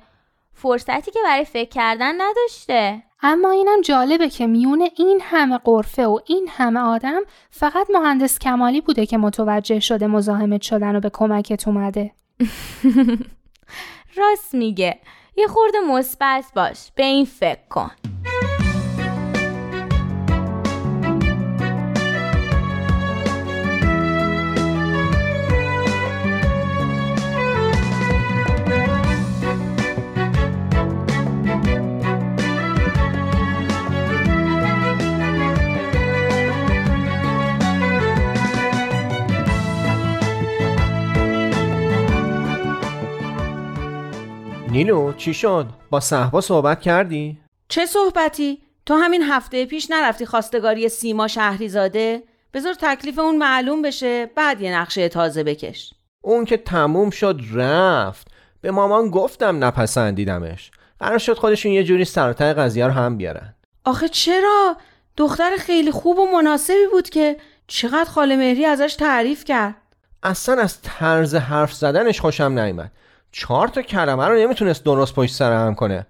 فرصتی 0.55 1.11
که 1.11 1.21
برای 1.25 1.45
فکر 1.45 1.69
کردن 1.69 2.21
نداشته. 2.21 3.03
اما 3.23 3.51
اینم 3.51 3.81
جالبه 3.81 4.29
که 4.29 4.47
میون 4.47 4.89
این 4.97 5.21
همه 5.25 5.59
قرفه 5.59 6.07
و 6.07 6.19
این 6.27 6.49
همه 6.51 6.81
آدم 6.81 7.21
فقط 7.51 7.87
مهندس 7.91 8.39
کمالی 8.39 8.81
بوده 8.81 9.07
که 9.07 9.19
متوجه 9.19 9.81
شده 9.81 10.07
مزاحمت 10.07 10.63
شدن 10.63 10.97
و 10.97 11.01
به 11.01 11.11
کمکت 11.11 11.69
اومده. 11.69 12.13
راست 14.17 14.55
میگه. 14.55 14.99
یه 15.37 15.47
خورده 15.47 15.81
مثبت 15.81 16.45
باش. 16.57 16.91
به 16.95 17.05
این 17.05 17.25
فکر 17.25 17.69
کن. 17.71 17.91
نیلو 44.81 45.13
چی 45.13 45.35
شد؟ 45.35 45.67
با 45.91 46.01
صحبا 46.01 46.41
صحبت 46.41 46.81
کردی؟ 46.81 47.39
چه 47.69 47.87
صحبتی؟ 47.87 48.59
تو 48.87 48.95
همین 48.95 49.23
هفته 49.23 49.67
پیش 49.67 49.91
نرفتی 49.91 50.27
خواستگاری 50.27 50.89
سیما 50.89 51.29
شهریزاده؟ 51.29 52.23
بذار 52.55 52.75
تکلیف 52.75 53.19
اون 53.19 53.39
معلوم 53.39 53.83
بشه 53.83 54.27
بعد 54.37 54.61
یه 54.61 54.77
نقشه 54.77 55.09
تازه 55.09 55.45
بکش 55.45 55.95
اون 56.25 56.45
که 56.45 56.57
تموم 56.57 57.11
شد 57.11 57.41
رفت 57.55 58.29
به 58.61 58.71
مامان 58.71 59.11
گفتم 59.11 59.65
نپسندیدمش 59.65 60.71
قرار 61.01 61.19
شد 61.19 61.35
خودشون 61.39 61.73
یه 61.73 61.85
جوری 61.85 62.05
سرتای 62.05 62.55
قضیه 62.55 62.87
رو 62.87 62.93
هم 62.93 63.17
بیارن 63.17 63.55
آخه 63.85 64.09
چرا؟ 64.09 64.77
دختر 65.17 65.57
خیلی 65.59 65.91
خوب 65.91 66.19
و 66.19 66.27
مناسبی 66.27 66.87
بود 66.93 67.09
که 67.09 67.37
چقدر 67.67 68.11
خاله 68.11 68.37
مهری 68.37 68.65
ازش 68.65 68.95
تعریف 68.99 69.45
کرد 69.45 69.75
اصلا 70.23 70.63
از 70.63 70.83
طرز 70.83 71.35
حرف 71.35 71.73
زدنش 71.73 72.21
خوشم 72.21 72.59
نیومد 72.59 72.93
چهار 73.33 73.69
تا 73.69 73.83
کلمه 73.83 74.29
رو 74.29 74.37
نمی‌تونست 74.37 74.85
درست 74.85 75.15
پشت 75.15 75.35
سر 75.35 75.53
هم 75.53 75.75
کنه. 75.75 76.07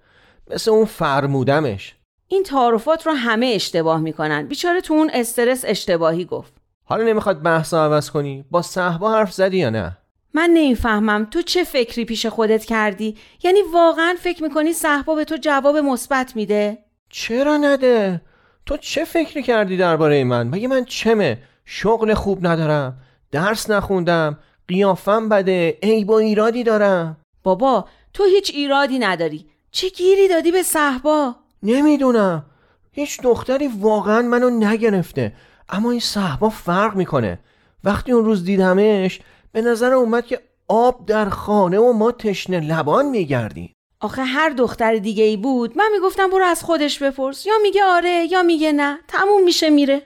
مثل 0.50 0.70
اون 0.70 0.84
فرمودمش. 0.84 1.94
این 2.28 2.42
تعارفات 2.42 3.06
رو 3.06 3.12
همه 3.12 3.46
اشتباه 3.46 4.00
می‌کنن. 4.00 4.46
بیچاره 4.46 4.80
تو 4.80 4.94
اون 4.94 5.10
استرس 5.14 5.64
اشتباهی 5.66 6.24
گفت. 6.24 6.52
حالا 6.84 7.04
نمی‌خواد 7.04 7.42
بحث 7.42 7.74
عوض 7.74 8.10
کنی؟ 8.10 8.44
با 8.50 8.62
صحبا 8.62 9.12
حرف 9.12 9.32
زدی 9.32 9.58
یا 9.58 9.70
نه؟ 9.70 9.96
من 10.34 10.50
نمی‌فهمم. 10.54 11.28
تو 11.30 11.42
چه 11.42 11.64
فکری 11.64 12.04
پیش 12.04 12.26
خودت 12.26 12.64
کردی؟ 12.64 13.16
یعنی 13.42 13.58
واقعا 13.74 14.14
فکر 14.20 14.42
می‌کنی 14.42 14.72
صحبا 14.72 15.14
به 15.14 15.24
تو 15.24 15.36
جواب 15.36 15.76
مثبت 15.76 16.36
میده؟ 16.36 16.78
چرا 17.08 17.56
نده؟ 17.56 18.20
تو 18.66 18.76
چه 18.76 19.04
فکری 19.04 19.42
کردی 19.42 19.76
درباره 19.76 20.24
من؟ 20.24 20.48
مگه 20.48 20.68
من 20.68 20.84
چمه؟ 20.84 21.38
شغل 21.64 22.14
خوب 22.14 22.46
ندارم. 22.46 22.98
درس 23.32 23.70
نخوندم. 23.70 24.38
قیافم 24.70 25.28
بده. 25.28 25.78
عیب 25.82 26.10
و 26.10 26.12
ایرادی 26.12 26.64
دارم. 26.64 27.16
بابا 27.42 27.84
تو 28.14 28.24
هیچ 28.24 28.50
ایرادی 28.54 28.98
نداری. 28.98 29.46
چه 29.70 29.88
گیری 29.88 30.28
دادی 30.28 30.50
به 30.50 30.62
صحبا؟ 30.62 31.34
نمی‌دونم. 31.62 32.44
هیچ 32.92 33.20
دختری 33.20 33.68
واقعا 33.80 34.22
منو 34.22 34.50
نگرفته. 34.50 35.32
اما 35.68 35.90
این 35.90 36.00
صحبا 36.00 36.48
فرق 36.48 36.96
می‌کنه. 36.96 37.38
وقتی 37.84 38.12
اون 38.12 38.24
روز 38.24 38.44
دیدمش 38.44 39.20
به 39.52 39.62
نظر 39.62 39.92
اومد 39.92 40.26
که 40.26 40.40
آب 40.68 41.06
در 41.06 41.28
خانه 41.28 41.78
و 41.78 41.92
ما 41.92 42.12
تشنه 42.12 42.60
لبان 42.60 43.06
میگردیم. 43.06 43.72
آخه 44.00 44.22
هر 44.22 44.50
دختر 44.50 44.96
دیگه 44.96 45.24
ای 45.24 45.36
بود 45.36 45.78
من 45.78 45.88
می‌گفتم 45.92 46.30
برو 46.30 46.44
از 46.44 46.62
خودش 46.62 47.02
بپرس. 47.02 47.46
یا 47.46 47.54
میگه 47.62 47.84
آره 47.84 48.26
یا 48.30 48.42
میگه 48.42 48.72
نه. 48.72 48.98
تموم 49.08 49.44
میشه 49.44 49.70
میره. 49.70 50.02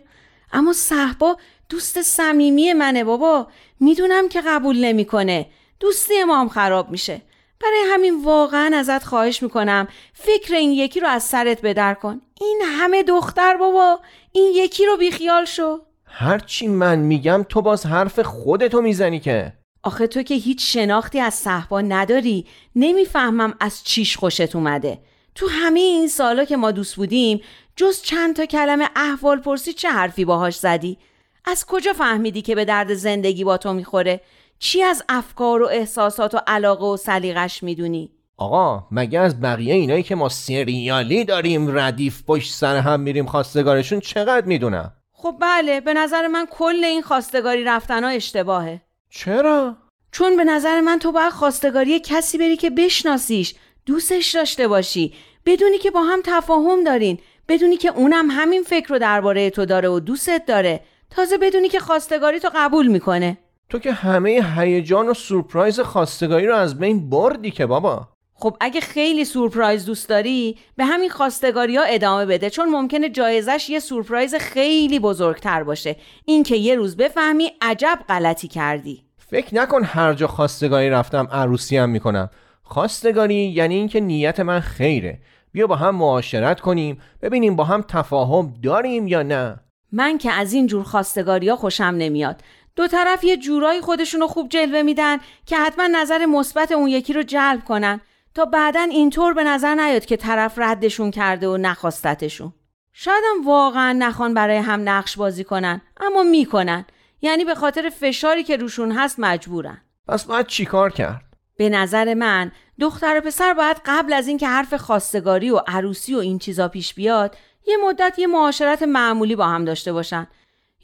اما 0.53 0.73
صحبا 0.73 1.37
دوست 1.69 2.03
صمیمی 2.03 2.73
منه 2.73 3.05
بابا. 3.05 3.49
می‌دونم 3.81 4.29
که 4.29 4.41
قبول 4.47 4.85
نمی‌کنه. 4.85 5.47
دوستی 5.81 6.25
ما 6.25 6.41
هم 6.41 6.49
خراب 6.49 6.91
میشه. 6.91 7.23
برای 7.61 7.85
همین 7.93 8.25
واقعا 8.25 8.77
ازت 8.77 9.05
خواهش 9.05 9.43
می‌کنم 9.43 9.89
فکر 10.13 10.55
این 10.55 10.73
یکی 10.73 11.01
رو 11.01 11.09
از 11.09 11.23
سرت 11.23 11.63
بدر 11.63 11.95
کن. 11.95 12.21
این 12.41 12.63
همه 12.67 13.03
دختر 13.03 13.57
بابا 13.57 14.01
این 14.33 14.53
یکی 14.55 14.87
رو 14.87 14.97
بیخیال 14.97 15.45
شو. 15.45 15.81
هرچی 16.07 16.69
من 16.69 16.99
میگم 16.99 17.47
تو 17.49 17.63
باز 17.63 17.87
حرف 17.87 18.21
خودتو 18.21 18.81
می‌زنی 18.81 19.21
که. 19.21 19.53
آخه 19.83 20.07
تو 20.07 20.23
که 20.23 20.35
هیچ 20.35 20.73
شناختی 20.73 21.21
از 21.21 21.35
صحبا 21.35 21.81
نداری. 21.81 22.47
نمی‌فهمم 22.77 23.55
از 23.61 23.85
چیش 23.85 24.17
خوشت 24.17 24.57
اومده. 24.57 24.99
تو 25.35 25.49
همه 25.49 25.81
این 25.81 26.09
سالا 26.09 26.45
که 26.45 26.57
ما 26.57 26.71
دوست 26.71 26.97
بودیم 26.97 27.41
جز 27.77 28.03
چند 28.03 28.37
تا 28.37 28.47
کلمه 28.47 28.89
احوال 28.97 29.41
پرسی 29.41 29.73
چه 29.73 29.91
حرفی 29.91 30.25
باهاش 30.25 30.57
زدی؟ 30.57 30.99
از 31.45 31.67
کجا 31.67 31.93
فهمیدی 31.93 32.43
که 32.43 32.55
به 32.55 32.65
درد 32.65 32.95
زندگی 32.95 33.45
با 33.45 33.57
تو 33.57 33.73
می‌خوره؟ 33.73 34.21
چی 34.59 34.83
از 34.83 35.05
افکار 35.09 35.63
و 35.63 35.67
احساسات 35.67 36.35
و 36.35 36.41
علاقه 36.47 36.87
و 36.87 36.97
سلیقش 36.97 37.63
می‌دونی؟ 37.63 38.11
آقا 38.37 38.87
مگه 38.91 39.21
از 39.21 39.41
بقیه 39.41 39.75
اینایی 39.75 40.03
که 40.03 40.15
ما 40.15 40.29
سریالی 40.29 41.25
داریم 41.25 41.79
ردیف 41.79 42.23
پشت 42.27 42.53
سر 42.53 42.77
هم 42.77 43.01
میریم 43.01 43.27
خواستگارشون 43.27 44.01
چقدر 44.01 44.47
می‌دونم؟ 44.47 44.93
خب 45.13 45.37
بله 45.41 45.81
به 45.81 45.95
نظر 45.95 46.27
من 46.27 46.47
کل 46.51 46.85
این 46.85 47.03
خواستگاری 47.03 47.65
رفتن 47.65 48.05
ها 48.05 48.11
اشتباهه. 48.11 48.81
چرا؟ 49.11 49.77
چون 50.13 50.37
به 50.37 50.45
نظر 50.45 50.81
من 50.81 50.99
تو 50.99 51.13
باید 51.13 51.33
خواستگاری 51.33 52.01
کسی 52.01 52.39
بری 52.39 52.57
که 52.57 52.71
بشناسیش 52.71 53.55
دوستش 53.87 54.35
داشته 54.35 54.69
باشی. 54.69 55.15
بدونی 55.47 55.79
که 55.79 55.91
با 55.91 56.03
هم 56.03 56.21
تفاهم 56.25 56.85
دارین. 56.85 57.19
بدونی 57.49 57.77
که 57.77 57.89
اونم 57.89 58.31
همین 58.31 58.63
فکر 58.63 58.89
رو 58.89 58.99
درباره 58.99 59.51
تو 59.51 59.65
داره 59.65 59.89
و 59.89 60.01
دوستت 60.01 60.43
داره. 60.47 60.81
تازه 61.17 61.39
بدونی 61.39 61.69
که 61.69 61.79
خواستگاری 61.79 62.41
تو 62.41 62.51
قبول 62.55 62.87
می‌کنه. 62.87 63.39
تو 63.69 63.79
که 63.79 63.93
همه 63.93 64.31
هیجان 64.57 65.09
و 65.09 65.15
سورپرایز 65.15 65.81
خواستگاری 65.81 66.47
رو 66.47 66.57
از 66.57 66.79
بین 66.79 67.11
بردی 67.11 67.51
که 67.51 67.67
بابا. 67.67 68.09
خب 68.35 68.57
اگه 68.61 68.81
خیلی 68.81 69.25
سورپرایز 69.25 69.87
دوست 69.87 70.09
داری 70.09 70.59
به 70.77 70.85
همین 70.85 71.11
خواستگاری 71.11 71.77
ها 71.77 71.83
ادامه 71.83 72.27
بده 72.27 72.51
چون 72.51 72.69
ممکنه 72.69 73.09
جایزش 73.09 73.71
یه 73.71 73.79
سورپرایز 73.79 74.35
خیلی 74.35 74.99
بزرگتر 74.99 75.63
باشه. 75.63 75.97
اینکه 76.25 76.57
یه 76.57 76.75
روز 76.75 76.97
بفهمی 76.97 77.51
عجب 77.61 77.99
غلطی 78.09 78.49
کردی. 78.49 79.05
فکر 79.19 79.55
نکن 79.55 79.85
هر 79.85 80.15
جا 80.15 80.27
خواستگاری 80.27 80.91
رفتم 80.91 81.29
عروسی 81.33 81.77
هم 81.77 81.91
می‌کنم. 81.91 82.31
خواستگاری 82.63 83.35
یعنی 83.35 83.75
اینکه 83.75 84.01
نیت 84.01 84.41
من 84.41 84.61
خیره. 84.61 85.19
بیا 85.53 85.67
با 85.67 85.77
هم 85.77 85.95
معاشرت 85.95 86.61
کنیم 86.61 87.01
ببینیم 87.23 87.57
با 87.57 87.65
هم 87.65 87.85
تفاهم 87.89 88.55
داریم 88.63 89.09
یا 89.09 89.23
نه. 89.23 89.61
من 89.95 90.19
که 90.19 90.33
از 90.33 90.53
این 90.53 90.67
جور 90.67 90.83
خواستگاری 90.83 91.49
ها 91.49 91.57
خوشم 91.57 91.85
نمیاد. 91.85 92.41
دو 92.77 92.89
طرف 92.89 93.25
یه 93.25 93.37
جورایی 93.37 93.81
خودشونو 93.81 94.27
خوب 94.27 94.49
جلوه 94.49 94.83
میدن 94.83 95.19
که 95.47 95.57
حتما 95.57 95.87
نظر 95.87 96.27
مثبت 96.27 96.73
اون 96.73 96.89
یکی 96.89 97.13
رو 97.13 97.23
جلب 97.23 97.65
کنن 97.65 98.01
تا 98.35 98.45
بعدا 98.45 98.81
اینطور 98.81 99.35
به 99.35 99.45
نظر 99.45 99.75
نیاد 99.75 100.05
که 100.05 100.17
طرف 100.17 100.55
ردشون 100.57 101.11
کرده 101.11 101.49
و 101.49 101.57
نخواستتشون. 101.57 102.53
شایدم 102.93 103.47
واقعا 103.47 103.93
نخوان 103.93 104.35
برای 104.35 104.57
هم 104.57 104.89
نقش 104.89 105.17
بازی 105.17 105.45
کنن 105.45 105.81
اما 106.01 106.23
می‌کنن. 106.23 106.85
یعنی 107.23 107.45
به 107.45 107.55
خاطر 107.55 107.89
فشاری 107.89 108.45
که 108.45 108.57
روشون 108.57 108.93
هست 108.93 109.17
مجبورن. 109.19 109.81
پس 110.09 110.25
باید 110.25 110.47
چیکار 110.47 110.91
کرد؟ 110.91 111.21
به 111.57 111.69
نظر 111.69 112.15
من 112.15 112.53
دختر 112.81 113.19
و 113.19 113.21
پسر 113.21 113.55
باید 113.55 113.77
قبل 113.87 114.13
از 114.13 114.29
اینکه 114.29 114.49
حرف 114.49 114.75
خواستگاری 114.75 115.51
و 115.51 115.61
عروسی 115.67 116.15
و 116.15 116.19
این 116.19 116.39
چیزا 116.39 116.69
پیش 116.69 116.95
بیاد 116.95 117.37
یه 117.67 117.77
مدت 117.89 118.19
یه 118.19 118.27
معاشرت 118.27 118.83
معمولی 118.83 119.37
با 119.37 119.47
هم 119.47 119.65
داشته 119.65 119.93
باشن. 119.93 120.27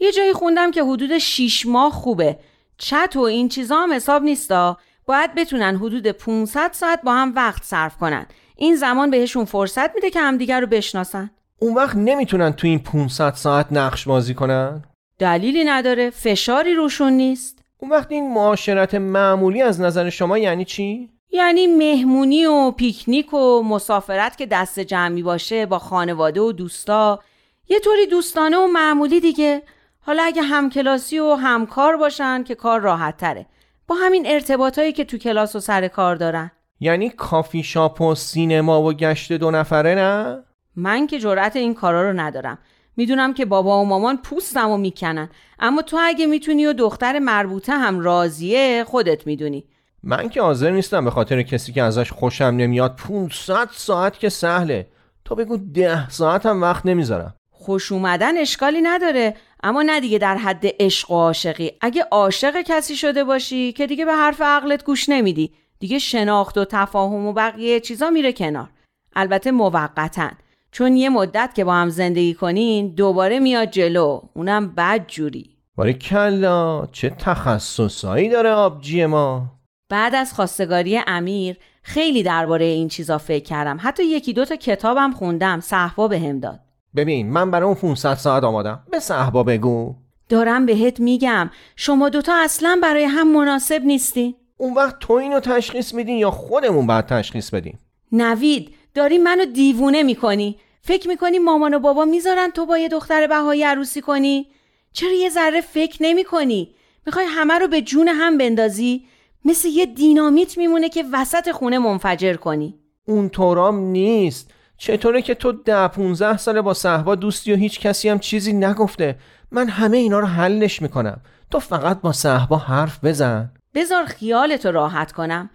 یه 0.00 0.12
جایی 0.12 0.32
خوندم 0.32 0.70
که 0.70 0.84
حدود 0.84 1.18
6 1.18 1.66
ماه 1.66 1.92
خوبه. 1.92 2.38
چت 2.78 3.12
و 3.16 3.20
این 3.20 3.48
چیزا 3.48 3.76
هم 3.76 3.92
حساب 3.92 4.22
نیستا. 4.22 4.76
باید 5.06 5.34
بتونن 5.34 5.76
حدود 5.76 6.06
500 6.06 6.70
ساعت 6.72 7.02
با 7.02 7.14
هم 7.14 7.32
وقت 7.36 7.64
صرف 7.64 7.96
کنن. 7.96 8.26
این 8.56 8.76
زمان 8.76 9.10
بهشون 9.10 9.44
فرصت 9.44 9.94
میده 9.94 10.10
که 10.10 10.20
همدیگر 10.20 10.60
رو 10.60 10.66
بشناسن. 10.66 11.30
اون 11.58 11.74
وقت 11.74 11.96
نمی‌تونن 11.96 12.52
تو 12.52 12.66
این 12.66 12.78
500 12.78 13.34
ساعت 13.34 13.66
نقش 13.70 14.08
بازی 14.08 14.34
کنن؟ 14.34 14.84
دلیلی 15.18 15.64
نداره. 15.64 16.10
فشاری 16.10 16.74
روشون 16.74 17.12
نیست. 17.12 17.58
اون 17.78 17.90
وقت 17.90 18.12
این 18.12 18.34
معاشرت 18.34 18.94
معمولی 18.94 19.62
از 19.62 19.80
نظر 19.80 20.10
شما 20.10 20.38
یعنی 20.38 20.64
چی؟ 20.64 21.10
یعنی 21.32 21.66
مهمونی 21.66 22.46
و 22.46 22.70
پیکنیک 22.70 23.34
و 23.34 23.62
مسافرت 23.62 24.38
که 24.38 24.46
دست 24.46 24.80
جمعی 24.80 25.22
باشه 25.22 25.66
با 25.66 25.78
خانواده 25.78 26.40
و 26.40 26.52
دوستا. 26.52 27.20
یه 27.68 27.80
طوری 27.80 28.06
دوستانه 28.06 28.56
و 28.56 28.66
معمولی 28.66 29.20
دیگه. 29.20 29.62
حالا 30.00 30.22
اگه 30.22 30.42
همکلاسی 30.42 31.18
و 31.18 31.34
همکار 31.34 31.96
باشن 31.96 32.42
که 32.42 32.54
کار 32.54 32.80
راحت 32.80 33.16
تره 33.16 33.46
با 33.86 33.94
همین 33.94 34.26
ارتباطایی 34.26 34.92
که 34.92 35.04
تو 35.04 35.18
کلاس 35.18 35.56
و 35.56 35.60
سر 35.60 35.88
کار 35.88 36.16
دارن. 36.16 36.50
یعنی 36.80 37.10
کافی 37.10 37.62
شاپ 37.62 38.00
و 38.00 38.14
سینما 38.14 38.82
و 38.82 38.92
گشت 38.92 39.32
دو 39.32 39.50
نفره 39.50 39.94
نه؟ 39.94 40.44
من 40.76 41.06
که 41.06 41.18
جرأت 41.18 41.56
این 41.56 41.74
کارا 41.74 42.10
رو 42.10 42.20
ندارم. 42.20 42.58
می‌دونم 42.96 43.34
که 43.34 43.44
بابا 43.44 43.82
و 43.82 43.86
مامان 43.86 44.16
پوستم 44.16 44.70
و 44.70 44.76
می‌کنن. 44.76 45.30
اما 45.58 45.82
تو 45.82 45.98
اگه 46.00 46.26
می‌تونی 46.26 46.66
و 46.66 46.72
دختر 46.72 47.18
مربوطه 47.18 47.72
هم 47.72 48.00
راضیه 48.00 48.84
خودت 48.84 49.26
می‌دونی. 49.26 49.64
من 50.02 50.28
که 50.28 50.42
حاضر 50.42 50.70
نیستم 50.70 51.04
به 51.04 51.10
خاطر 51.10 51.42
کسی 51.42 51.72
که 51.72 51.82
ازش 51.82 52.12
خوشم 52.12 52.44
نمیاد 52.44 52.96
500 52.96 53.68
ساعت 53.72 54.18
که 54.18 54.28
سهله. 54.28 54.86
تو 55.24 55.34
بگو 55.34 55.56
ده 55.56 56.10
ساعت 56.10 56.46
هم 56.46 56.62
وقت 56.62 56.86
نمی‌ذارم. 56.86 57.34
خوش 57.50 57.92
اومدن 57.92 58.38
اشکالی 58.38 58.80
نداره. 58.80 59.36
اما 59.62 59.82
نه 59.82 60.00
دیگه 60.00 60.18
در 60.18 60.36
حد 60.36 60.64
عشق 60.80 61.10
و 61.10 61.14
عاشقی. 61.14 61.72
اگه 61.80 62.06
عاشق 62.10 62.62
کسی 62.66 62.96
شده 62.96 63.24
باشی 63.24 63.72
که 63.72 63.86
دیگه 63.86 64.04
به 64.04 64.12
حرف 64.12 64.40
عقلت 64.40 64.84
گوش 64.84 65.08
نمیدی. 65.08 65.52
دیگه 65.78 65.98
شناخت 65.98 66.58
و 66.58 66.64
تفاهم 66.64 67.26
و 67.26 67.32
بقیه 67.32 67.80
چیزا 67.80 68.10
میره 68.10 68.32
کنار. 68.32 68.68
البته 69.16 69.50
موقتا. 69.50 70.30
چون 70.72 70.96
یه 70.96 71.08
مدت 71.08 71.50
که 71.54 71.64
با 71.64 71.74
هم 71.74 71.88
زندگی 71.88 72.34
کنین 72.34 72.94
دوباره 72.94 73.38
میاد 73.40 73.70
جلو. 73.70 74.20
اونم 74.34 74.68
بد 74.74 75.06
جوری 75.06 75.56
باره 75.76 75.92
کلا 75.92 76.86
چه 76.86 77.10
تخصصایی 77.10 78.28
داره 78.28 78.50
آبجی 78.50 79.06
ما؟ 79.06 79.59
بعد 79.90 80.14
از 80.14 80.32
خواستگاری 80.32 81.00
امیر 81.06 81.56
خیلی 81.82 82.22
درباره 82.22 82.64
این 82.64 82.88
چیزا 82.88 83.18
فکر 83.18 83.44
کردم. 83.44 83.78
حتی 83.80 84.04
یکی 84.04 84.32
دو 84.32 84.44
تا 84.44 84.56
کتابم 84.56 85.12
خوندم. 85.12 85.60
صحبا 85.60 86.08
بهم 86.08 86.40
داد. 86.40 86.60
ببین 86.96 87.30
من 87.30 87.50
برای 87.50 87.66
اون 87.66 87.74
500 87.74 88.14
ساعت 88.14 88.44
آمادم. 88.44 88.82
به 88.90 88.98
صحبا 88.98 89.42
بگو. 89.42 89.94
دارم 90.28 90.66
بهت 90.66 91.00
میگم. 91.00 91.50
شما 91.76 92.08
دوتا 92.08 92.32
اصلا 92.44 92.78
برای 92.82 93.04
هم 93.04 93.32
مناسب 93.32 93.82
نیستی. 93.84 94.36
اون 94.56 94.74
وقت 94.74 94.98
تو 94.98 95.12
اینو 95.12 95.40
تشخیص 95.40 95.94
میدین 95.94 96.18
یا 96.18 96.30
خودمون 96.30 96.86
باید 96.86 97.06
تشخیص 97.06 97.50
بدیم؟ 97.50 97.78
نوید 98.12 98.74
داری 98.94 99.18
منو 99.18 99.44
دیوونه 99.44 100.02
می‌کنی. 100.02 100.58
فکر 100.82 101.08
می‌کنی 101.08 101.38
مامان 101.38 101.74
و 101.74 101.78
بابا 101.78 102.04
می‌ذارن 102.04 102.50
تو 102.50 102.66
با 102.66 102.78
یه 102.78 102.88
دختر 102.88 103.26
بهایی 103.26 103.62
عروسی 103.62 104.00
کنی؟ 104.00 104.46
چرا 104.92 105.12
یه 105.12 105.28
ذره 105.28 105.60
فکر 105.60 105.98
نمی‌کنی؟ 106.00 106.74
می‌خوای 107.06 107.26
همه 107.28 107.58
رو 107.58 107.68
به 107.68 107.82
جون 107.82 108.08
هم 108.08 108.38
بندازی؟ 108.38 109.04
مثل 109.44 109.68
یه 109.68 109.86
دینامیت 109.86 110.58
میمونه 110.58 110.88
که 110.88 111.04
وسط 111.12 111.50
خونه 111.50 111.78
منفجر 111.78 112.34
کنی. 112.34 112.74
اون 113.04 113.28
طورام 113.28 113.78
نیست. 113.78 114.50
چطوره 114.76 115.22
که 115.22 115.34
تو 115.34 115.52
ده 115.52 115.88
15 115.88 116.36
ساله 116.36 116.62
با 116.62 116.74
صحبا 116.74 117.14
دوستی 117.14 117.52
و 117.52 117.56
هیچ 117.56 117.80
کسی 117.80 118.08
هم 118.08 118.18
چیزی 118.18 118.52
نگفته. 118.52 119.18
من 119.50 119.68
همه 119.68 119.96
اینا 119.96 120.20
رو 120.20 120.26
حلش 120.26 120.82
می‌کنم. 120.82 121.20
تو 121.50 121.60
فقط 121.60 122.00
با 122.00 122.12
صحبا 122.12 122.56
حرف 122.56 123.04
بزن. 123.04 123.50
بذار 123.74 124.04
خیالتو 124.04 124.70
راحت 124.70 125.12
کنم. 125.12 125.50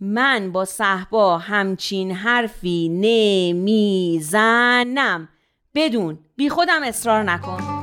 من 0.00 0.52
با 0.52 0.64
صحبا 0.64 1.38
همچین 1.38 2.10
حرفی 2.12 2.88
نمی‌زنم. 3.52 5.28
بدون. 5.74 6.18
بی 6.36 6.48
خودم 6.48 6.82
اصرار 6.82 7.22
نکن. 7.22 7.79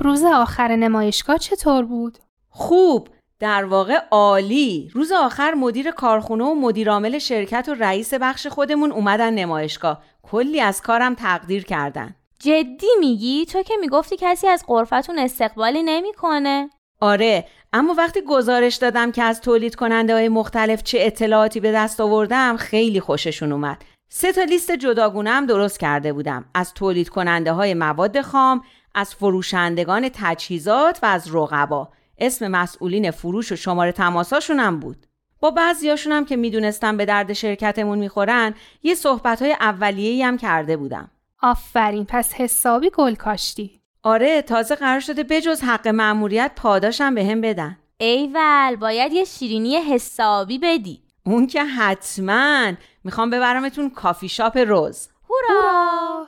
روز 0.00 0.24
آخر 0.24 0.76
نمایشگاه 0.76 1.38
چطور 1.38 1.84
بود؟ 1.84 2.18
خوب. 2.50 3.08
در 3.40 3.64
واقع 3.64 3.98
عالی. 4.10 4.90
روز 4.92 5.12
آخر 5.12 5.54
مدیر 5.54 5.90
کارخونه 5.90 6.44
و 6.44 6.54
مدیرعامل 6.54 7.18
شرکت 7.18 7.68
و 7.68 7.74
رئیس 7.74 8.14
بخش 8.14 8.46
خودمون 8.46 8.92
اومدن 8.92 9.34
نمایشگاه. 9.34 10.02
کلی 10.22 10.60
از 10.60 10.82
کارم 10.82 11.14
تقدیر 11.14 11.64
کردن. 11.64 12.14
جدی 12.38 12.86
میگی؟ 13.00 13.46
تو 13.46 13.62
که 13.62 13.74
می‌گفتی 13.80 14.16
کسی 14.18 14.46
از 14.48 14.64
قرفتون 14.66 15.18
استقبالی 15.18 15.82
نمی‌کنه. 15.82 16.70
آره 17.00 17.44
اما 17.72 17.94
وقتی 17.94 18.20
گزارش 18.20 18.74
دادم 18.74 19.12
که 19.12 19.22
از 19.22 19.40
تولید 19.40 19.74
کننده 19.74 20.14
های 20.14 20.28
مختلف 20.28 20.82
چه 20.82 20.98
اطلاعاتی 21.00 21.60
به 21.60 21.72
دست 21.72 22.00
آوردم 22.00 22.56
خیلی 22.56 23.00
خوششون 23.00 23.52
اومد. 23.52 23.84
سه 24.08 24.32
تا 24.32 24.42
لیست 24.42 24.72
جداگونه 24.72 25.30
هم 25.30 25.46
درست 25.46 25.80
کرده 25.80 26.12
بودم. 26.12 26.44
از 26.54 26.74
تولید 26.74 27.08
کننده 27.08 27.52
های 27.52 27.74
مواد 27.74 28.20
خام 28.20 28.62
از 28.94 29.14
فروشندگان 29.14 30.10
تجهیزات 30.14 30.98
و 31.02 31.06
از 31.06 31.34
رقبا. 31.34 31.88
اسم 32.18 32.48
مسئولین 32.48 33.10
فروش 33.10 33.52
و 33.52 33.56
شماره 33.56 33.92
تماساشون 33.92 34.60
هم 34.60 34.80
بود. 34.80 35.06
با 35.40 35.50
بعضیاشون 35.50 36.12
هم 36.12 36.24
که 36.24 36.36
می‌دونستم 36.36 36.96
به 36.96 37.04
درد 37.04 37.32
شرکتمون 37.32 37.98
می‌خورن 37.98 38.54
یه 38.82 38.94
صحبت 38.94 39.42
های 39.42 39.52
اولیه‌ای 39.52 40.22
هم 40.22 40.36
کرده 40.36 40.76
بودم. 40.76 41.10
آفرین 41.42 42.04
پس 42.08 42.34
حسابی 42.34 42.90
گل 42.90 43.14
کاشتی. 43.14 43.80
آره 44.02 44.42
تازه 44.42 44.74
قرار 44.74 45.00
شده 45.00 45.24
بجز 45.24 45.60
حق 45.60 45.88
مأموریت 45.88 46.52
پاداشم 46.56 47.14
به 47.14 47.24
هم 47.24 47.40
بدن. 47.40 47.78
ایول 47.98 48.76
باید 48.76 49.12
یه 49.12 49.24
شیرینی 49.24 49.76
حسابی 49.76 50.58
بدی. 50.58 51.02
اون 51.26 51.46
که 51.46 51.64
حتما 51.64 52.72
می‌خوام 53.04 53.30
ببرمتون 53.30 53.90
کافی 53.90 54.28
شاپ 54.28 54.58
روز. 54.58 55.08
هورا! 55.30 56.26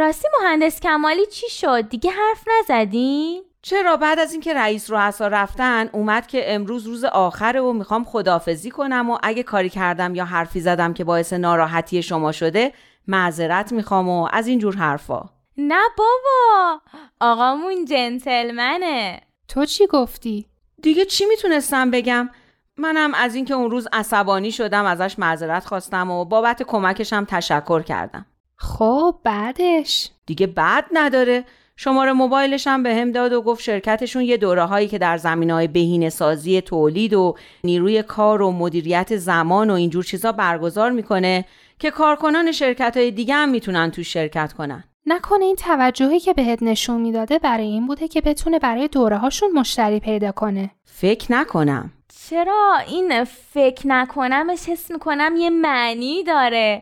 راستی 0.00 0.28
مهندس 0.42 0.80
کمالی 0.80 1.26
چی 1.26 1.48
شد؟ 1.50 1.88
دیگه 1.88 2.10
حرف 2.10 2.44
نزدین؟ 2.60 3.42
چرا 3.62 3.96
بعد 3.96 4.18
از 4.18 4.32
اینکه 4.32 4.54
رئیس 4.54 4.90
رؤسا 4.90 5.28
رفتن 5.28 5.90
اومد 5.92 6.26
که 6.26 6.54
امروز 6.54 6.86
روز 6.86 7.04
آخره 7.04 7.60
و 7.60 7.72
می‌خوام 7.72 8.04
خدافزی 8.04 8.70
کنم 8.70 9.10
و 9.10 9.18
اگه 9.22 9.42
کاری 9.42 9.68
کردم 9.68 10.14
یا 10.14 10.24
حرفی 10.24 10.60
زدم 10.60 10.94
که 10.94 11.04
باعث 11.04 11.32
ناراحتی 11.32 12.02
شما 12.02 12.32
شده 12.32 12.72
معذرت 13.06 13.72
می‌خوام 13.72 14.08
و 14.08 14.28
از 14.32 14.46
اینجور 14.46 14.76
حرفا. 14.76 15.30
نه 15.56 15.82
بابا 15.98 16.80
آقامون 17.20 17.84
جنتلمنه. 17.84 19.20
تو 19.48 19.64
چی 19.64 19.86
گفتی؟ 19.86 20.46
دیگه 20.82 21.04
چی 21.04 21.26
می‌تونستم 21.26 21.90
بگم؟ 21.90 22.30
منم 22.76 23.14
از 23.14 23.34
اینکه 23.34 23.54
اون 23.54 23.70
روز 23.70 23.88
عصبانی 23.92 24.52
شدم 24.52 24.84
ازش 24.84 25.18
معذرت 25.18 25.64
خواستم 25.64 26.10
و 26.10 26.24
بابت 26.24 26.62
کمکشم 26.62 27.24
تشکر 27.24 27.82
کردم. 27.82 28.26
خب 28.62 29.14
بعدش؟ 29.24 30.10
دیگه 30.26 30.46
بعد 30.46 30.84
نداره. 30.92 31.44
شماره 31.76 32.12
موبایلش 32.12 32.66
هم 32.66 32.82
به 32.82 32.94
هم 32.94 33.12
داد 33.12 33.32
و 33.32 33.42
گفت 33.42 33.62
شرکتشون 33.62 34.22
یه 34.22 34.36
دوره 34.36 34.64
هایی 34.64 34.88
که 34.88 34.98
در 34.98 35.16
زمین 35.16 35.50
های 35.50 35.68
بهینه 35.68 36.08
سازی 36.08 36.60
تولید 36.60 37.14
و 37.14 37.34
نیروی 37.64 38.02
کار 38.02 38.42
و 38.42 38.52
مدیریت 38.52 39.16
زمان 39.16 39.70
و 39.70 39.74
اینجور 39.74 40.04
چیزا 40.04 40.32
برگزار 40.32 40.90
می‌کنه 40.90 41.44
که 41.78 41.90
کارکنان 41.90 42.52
شرکت 42.52 42.96
های 42.96 43.10
دیگه 43.10 43.34
هم 43.34 43.48
می‌تونن 43.48 43.90
تو 43.90 44.02
شرکت 44.02 44.52
کنن. 44.52 44.84
نکنه 45.06 45.44
این 45.44 45.56
توجهی 45.56 46.20
که 46.20 46.34
بهت 46.34 46.62
نشون 46.62 47.00
می‌داده 47.00 47.38
برای 47.38 47.66
این 47.66 47.86
بوده 47.86 48.08
که 48.08 48.20
بتونه 48.20 48.58
برای 48.58 48.88
دوره 48.88 49.18
هاشون 49.18 49.52
مشتری 49.52 50.00
پیدا 50.00 50.32
کنه. 50.32 50.70
فکر 50.84 51.32
نکنم. 51.32 51.92
چرا؟ 52.28 52.78
این 52.88 53.24
فکر 53.24 53.88
نکنمش 53.88 54.68
حس 54.68 54.90
می‌کنم 54.90 55.34
یه 55.36 55.50
معنی 55.50 56.24
داره. 56.24 56.80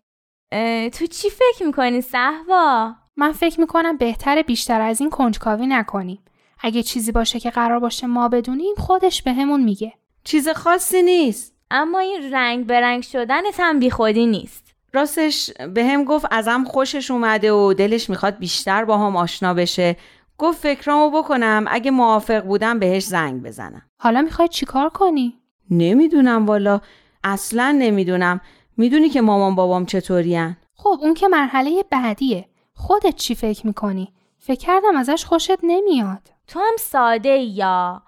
تو 0.93 1.05
چی 1.05 1.29
فکر 1.29 1.65
می‌کنی 1.65 2.01
صحوا؟ 2.01 2.93
من 3.17 3.31
فکر 3.31 3.59
می‌کنم 3.59 3.97
بهتره 3.97 4.43
بیشتر 4.43 4.81
از 4.81 5.01
این 5.01 5.09
کنجکاوی 5.09 5.67
نکنیم. 5.67 6.19
اگه 6.61 6.83
چیزی 6.83 7.11
باشه 7.11 7.39
که 7.39 7.49
قرار 7.49 7.79
باشه 7.79 8.07
ما 8.07 8.29
بدونیم 8.29 8.75
خودش 8.77 9.23
بهمون 9.23 9.59
به 9.59 9.65
میگه. 9.65 9.93
چیز 10.23 10.49
خاصی 10.49 11.01
نیست. 11.01 11.55
اما 11.71 11.99
این 11.99 12.33
رنگ 12.33 12.65
به 12.65 12.81
رنگ 12.81 13.03
شدنت 13.03 13.59
هم 13.59 13.79
بیخودی 13.79 14.25
نیست. 14.25 14.73
راستش 14.93 15.51
به 15.73 15.85
هم 15.85 16.03
گفت 16.03 16.25
ازم 16.31 16.63
خوشش 16.63 17.11
اومده 17.11 17.51
و 17.51 17.73
دلش 17.73 18.09
می‌خواد 18.09 18.37
بیشتر 18.37 18.85
با 18.85 18.97
هم 18.97 19.15
آشنا 19.15 19.53
بشه. 19.53 19.95
گفت 20.37 20.59
فکرامو 20.59 21.21
بکنم 21.21 21.65
اگه 21.67 21.91
موافق 21.91 22.43
بودم 22.43 22.79
بهش 22.79 23.03
زنگ 23.03 23.43
بزنم. 23.43 23.81
حالا 23.97 24.21
می‌خوای 24.21 24.47
چیکار 24.47 24.89
کنی؟ 24.89 25.39
نمی‌دونم 25.71 26.45
والا. 26.45 26.81
اصلا 27.23 27.71
نمی‌دونم. 27.71 28.41
می‌دونی 28.79 29.09
که 29.09 29.21
مامان 29.21 29.55
بابام 29.55 29.85
چطورین؟ 29.85 30.55
خب 30.75 30.99
اون 31.01 31.13
که 31.13 31.27
مرحله 31.27 31.83
بعدیه. 31.91 32.45
خودت 32.73 33.15
چی 33.15 33.35
فکر 33.35 33.67
می‌کنی؟ 33.67 34.13
فکر 34.37 34.59
کردم 34.59 34.95
ازش 34.95 35.25
خوشت 35.25 35.57
نمیاد. 35.63 36.21
تو 36.47 36.59
هم 36.59 36.75
ساده 36.79 37.29
یا 37.29 38.01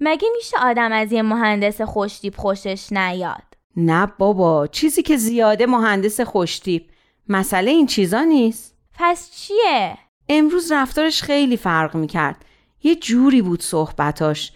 مگه 0.00 0.28
میشه 0.36 0.56
آدم 0.60 0.92
از 0.92 1.12
یه 1.12 1.22
مهندس 1.22 1.80
خوشتیپ 1.80 2.36
خوشش 2.36 2.92
نیاد؟ 2.92 3.42
نه 3.76 4.06
بابا 4.18 4.66
چیزی 4.66 5.02
که 5.02 5.16
زیاده 5.16 5.66
مهندس 5.66 6.20
خوشتیپ 6.20 6.82
مسئله 7.28 7.70
این 7.70 7.86
چیزا 7.86 8.24
نیست 8.24 8.76
پس 8.94 9.30
چیه؟ 9.30 9.98
امروز 10.28 10.72
رفتارش 10.72 11.22
خیلی 11.22 11.56
فرق 11.56 11.96
می‌کرد 11.96 12.44
یه 12.82 12.94
جوری 12.94 13.42
بود 13.42 13.62
صحبتاش 13.62 14.52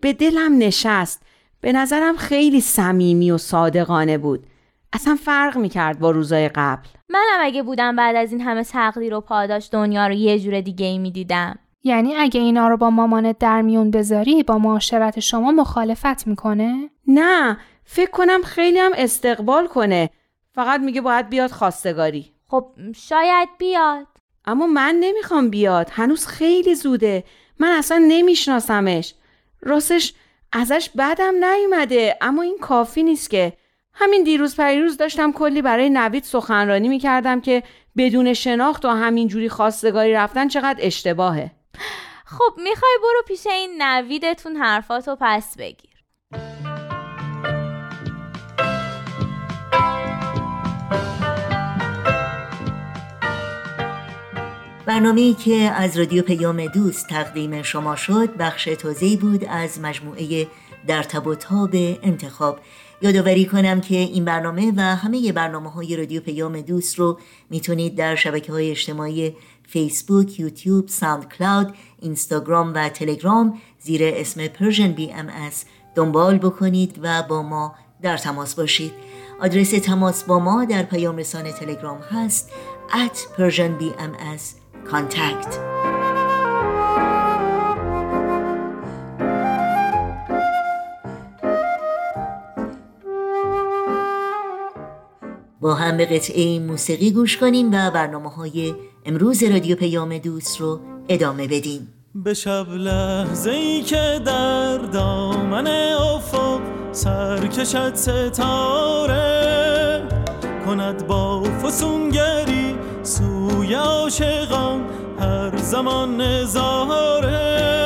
به 0.00 0.12
دلم 0.12 0.58
نشست 0.58 1.22
به 1.60 1.72
نظرم 1.72 2.16
خیلی 2.16 2.60
صمیمی 2.60 3.30
و 3.30 3.38
صادقانه 3.38 4.18
بود. 4.18 4.46
اصلا 4.92 5.16
فرق 5.24 5.56
می‌کرد 5.56 5.98
با 5.98 6.10
روزای 6.10 6.48
قبل. 6.48 6.88
منم 7.08 7.38
اگه 7.40 7.62
بودم 7.62 7.96
بعد 7.96 8.16
از 8.16 8.32
این 8.32 8.40
همه 8.40 8.64
تقدیر 8.64 9.14
و 9.14 9.20
پاداش 9.20 9.68
دنیا 9.72 10.06
رو 10.06 10.12
یه 10.12 10.38
جور 10.38 10.60
دیگه 10.60 10.86
ای 10.86 10.98
می‌دیدم. 10.98 11.58
یعنی 11.82 12.16
اگه 12.16 12.40
اینا 12.40 12.68
رو 12.68 12.76
با 12.76 12.90
مامانت 12.90 13.38
در 13.38 13.62
میون 13.62 13.90
بذاری 13.90 14.42
با 14.42 14.58
معاشرت 14.58 15.20
شما 15.20 15.50
مخالفت 15.50 16.26
می‌کنه؟ 16.26 16.90
نه 17.06 17.58
فکر 17.84 18.10
کنم 18.10 18.42
خیلی 18.42 18.78
هم 18.78 18.92
استقبال 18.94 19.66
کنه. 19.66 20.10
فقط 20.54 20.80
میگه 20.80 21.00
باید 21.00 21.28
بیاد 21.28 21.50
خواستگاری. 21.50 22.32
خب 22.46 22.66
شاید 22.94 23.48
بیاد. 23.58 24.06
اما 24.44 24.66
من 24.66 24.96
نمی‌خوام 25.00 25.50
بیاد. 25.50 25.90
هنوز 25.92 26.26
خیلی 26.26 26.74
زوده. 26.74 27.24
من 27.58 27.68
اصلا 27.68 28.04
نمیشناسمش. 28.08 29.14
راستش 29.60 30.14
ازش 30.52 30.90
بدم 30.98 31.44
نیومده 31.44 32.16
اما 32.20 32.42
این 32.42 32.58
کافی 32.58 33.02
نیست 33.02 33.30
که. 33.30 33.52
همین 33.92 34.24
دیروز 34.24 34.56
پریروز 34.56 34.96
داشتم 34.96 35.32
کلی 35.32 35.62
برای 35.62 35.90
نوید 35.90 36.24
سخنرانی 36.24 36.88
می‌کردم 36.88 37.40
که 37.40 37.62
بدون 37.96 38.34
شناخت 38.34 38.84
و 38.84 38.88
همین 38.88 39.28
جوری 39.28 39.48
خواستگاری 39.48 40.12
رفتن 40.12 40.48
چقدر 40.48 40.78
اشتباهه. 40.78 41.50
خب 42.24 42.54
می‌خوای 42.56 42.98
برو 43.02 43.22
پیش 43.26 43.46
این 43.46 43.82
نویدتون 43.82 44.56
حرفاتو 44.56 45.16
پس 45.20 45.56
بگیر 45.58 45.87
برنامه 54.98 55.20
ای 55.20 55.34
که 55.34 55.54
از 55.54 55.98
رادیو 55.98 56.22
پیام 56.22 56.66
دوست 56.66 57.06
تقدیم 57.06 57.62
شما 57.62 57.96
شد 57.96 58.36
بخش 58.36 58.64
تازه‌ای 58.64 59.16
بود 59.16 59.44
از 59.44 59.80
مجموعه 59.80 60.46
در 60.86 61.02
تب 61.02 61.26
و 61.26 61.34
تاب 61.34 61.70
انتخاب. 62.02 62.60
یادآوری 63.02 63.46
کنم 63.46 63.80
که 63.80 63.96
این 63.96 64.24
برنامه 64.24 64.72
و 64.76 64.80
همه 64.80 65.32
برنامه 65.32 65.70
های 65.70 65.96
رادیو 65.96 66.20
پیام 66.20 66.60
دوست 66.60 66.98
رو 66.98 67.18
می‌تونید 67.50 67.94
در 67.96 68.14
شبکه 68.14 68.52
های 68.52 68.70
اجتماعی 68.70 69.36
فیسبوک، 69.66 70.40
یوتیوب، 70.40 70.88
SoundCloud، 70.88 71.74
اینستاگرام 71.98 72.74
و 72.74 72.88
تلگرام 72.88 73.58
زیر 73.80 74.00
اسم 74.04 74.46
Persian 74.46 74.92
BMS 74.92 75.30
دنبال 75.94 76.38
بکنید 76.38 76.98
و 77.02 77.22
با 77.22 77.42
ما 77.42 77.74
در 78.02 78.16
تماس 78.16 78.54
باشید. 78.54 78.92
آدرس 79.40 79.70
تماس 79.70 80.24
با 80.24 80.38
ما 80.38 80.64
در 80.64 80.82
پیام 80.82 81.16
رسان 81.16 81.52
تلگرام 81.52 81.98
هست 81.98 82.50
at 82.90 83.16
Persian 83.36 83.82
BMS 83.82 84.67
contact. 84.90 85.68
با 95.60 95.74
هم 95.74 95.96
به 95.96 96.06
قطعه 96.06 96.58
موسیقی 96.58 97.10
گوش 97.10 97.36
کنیم 97.36 97.68
و 97.72 97.90
برنامه 97.90 98.30
های 98.30 98.74
امروز 99.06 99.42
رادیو 99.42 99.76
پیام 99.76 100.18
دوست 100.18 100.60
رو 100.60 100.80
ادامه 101.08 101.46
بدیم. 101.46 101.88
به 102.14 102.34
شب 102.34 102.68
لحظه 102.68 103.50
ای 103.50 103.82
که 103.82 104.20
در 104.26 104.78
دامن 104.78 105.66
افق 105.66 106.60
سر 106.92 107.46
کشد 107.46 107.94
ستاره 107.94 109.28
کند 110.66 111.06
با 111.06 111.42
فسونگری 111.42 112.74
سوی 113.02 113.74
عاشقان 113.74 114.84
هر 115.20 115.56
زمان 115.56 116.20
نظاره. 116.20 117.78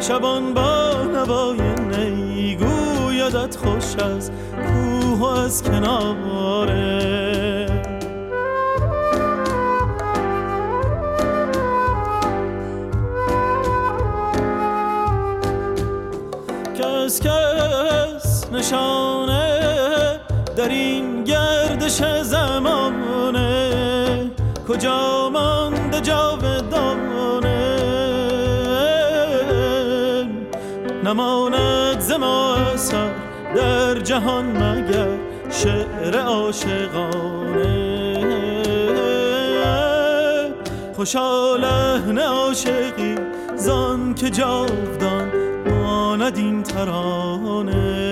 شبان 0.00 0.54
با 0.54 0.92
نوای 1.02 1.58
نیگویدت 1.74 3.56
خوش 3.56 3.96
از 4.04 4.30
کوه 4.66 5.38
از 5.38 5.62
کناره. 5.62 7.00
کس 16.74 17.20
کس 17.20 18.52
نشانه 18.52 19.60
در 20.56 20.68
این 20.68 21.24
گردش 21.24 22.00
جاودانه. 26.00 27.80
نماند 31.04 32.00
زما 32.00 32.56
اثر 32.56 33.10
در 33.56 33.94
جهان 33.94 34.44
مگر 34.44 35.08
شعر 35.50 36.18
عاشقانه. 36.20 37.80
خوشا 40.96 41.56
لحن 41.56 42.18
عاشقی 42.18 43.14
زان 43.56 44.14
که 44.14 44.30
جاودان 44.30 45.30
ماند 45.66 46.36
این 46.36 46.62
ترانه. 46.62 48.09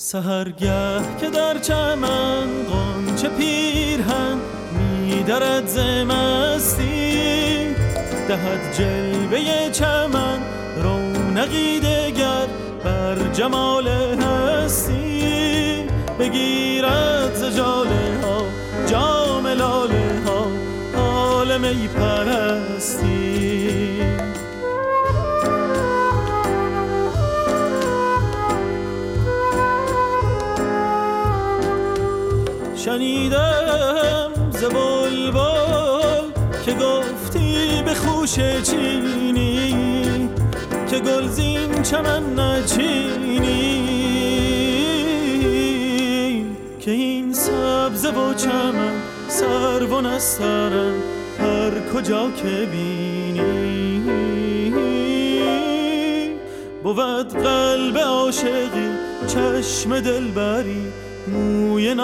سهرگه 0.00 1.00
که 1.20 1.30
در 1.30 1.58
چمن 1.58 2.46
قنچه 2.70 3.28
پیرهن 3.28 4.38
میدرد 4.72 5.66
زمستی 5.66 7.18
دهد 8.28 8.74
جلوه 8.78 9.70
چمن 9.70 10.38
رونقی 10.82 11.80
دگر 11.80 12.46
بر 12.84 13.18
جمال 13.32 13.88
هستی. 13.88 15.84
بگیرد 16.18 17.34
ز 17.34 17.56
جاله 17.56 18.20
ها 18.22 18.42
جام 18.86 19.46
ها 20.26 20.46
حال 20.96 21.58
می 21.58 21.88
پرستی. 21.88 23.48
شنیدم 32.98 34.30
ز 34.50 34.64
بلبل 34.64 36.30
که 36.64 36.72
گفتی 36.74 37.82
به 37.84 37.94
خوش 37.94 38.34
چینی 38.62 40.28
که 40.90 40.98
گلزین 40.98 41.82
چمن 41.82 42.40
نچینی. 42.40 43.58
که 46.80 46.90
این 46.90 47.32
سبز 47.32 48.04
و 48.04 48.34
چمن 48.34 48.92
سر 49.28 49.82
و 49.82 50.00
نسترن 50.00 50.94
هر 51.38 51.70
کجا 51.94 52.30
که 52.30 52.68
بینی. 52.72 54.02
بود 56.82 57.42
قلب 57.42 57.98
عاشقی 57.98 58.90
چشم 59.26 60.00
دلبری 60.00 60.82
موی 61.28 61.94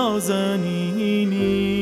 Martini. 1.05 1.74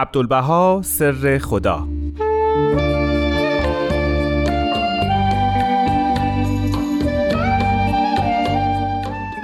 عبدالبها 0.00 0.80
سر 0.84 1.38
خدا. 1.38 1.86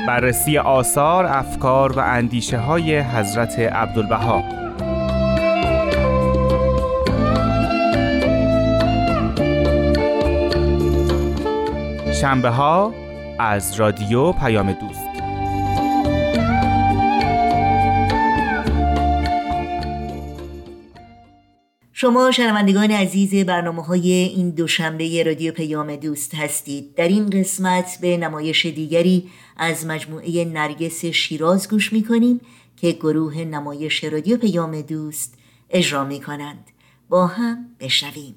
بررسی 0.07 0.59
آثار، 0.59 1.27
افکار 1.27 1.93
و 1.93 1.99
اندیشه 1.99 2.59
های 2.59 2.99
حضرت 2.99 3.59
عبدالبها. 3.59 4.43
شنبه 12.21 12.51
ها 12.51 12.93
از 13.39 13.81
رادیو 13.81 14.33
پیام 14.33 14.73
دوست. 14.73 14.86
شما 22.07 22.31
شنوندگان 22.31 22.91
عزیز 22.91 23.47
برنامه 23.47 23.83
های 23.83 24.13
این 24.13 24.51
دوشنبه 24.51 25.23
رادیو 25.27 25.53
پیام 25.53 25.97
دوست 25.97 26.35
هستید. 26.35 26.95
در 26.95 27.09
این 27.09 27.31
قسمت 27.31 27.99
به 28.01 28.17
نمایش 28.17 28.67
دیگری 28.67 29.31
از 29.57 29.87
مجموعه 29.87 30.45
نرگس 30.45 31.05
شیراز 31.05 31.69
گوش 31.69 31.93
می 31.93 32.41
که 32.77 32.93
گروه 32.93 33.39
نمایش 33.39 34.05
رادیو 34.05 34.37
پیام 34.37 34.81
دوست 34.81 35.35
اجرا 35.71 36.05
می 36.05 36.21
کنند 36.21 36.65
با 37.09 37.27
هم 37.27 37.67
بشنویم. 37.81 38.35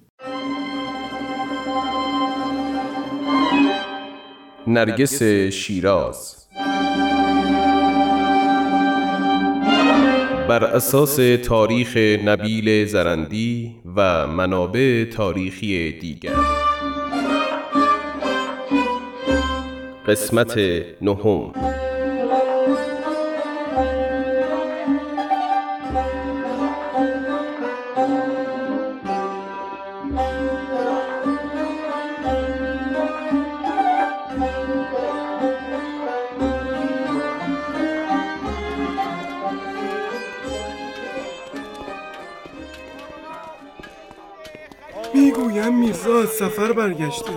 نرگس 4.67 5.23
شیراز 5.53 6.38
بر 10.49 10.63
اساس 10.63 11.19
تاریخ 11.43 11.97
نبیل 12.25 12.85
زرندی 12.85 13.75
و 13.95 14.27
منابع 14.27 15.05
تاریخی 15.05 15.91
دیگر. 15.91 16.33
قسمت 20.07 20.57
نهم. 21.01 21.51
سفر 46.69 46.73
برگشته. 46.73 47.31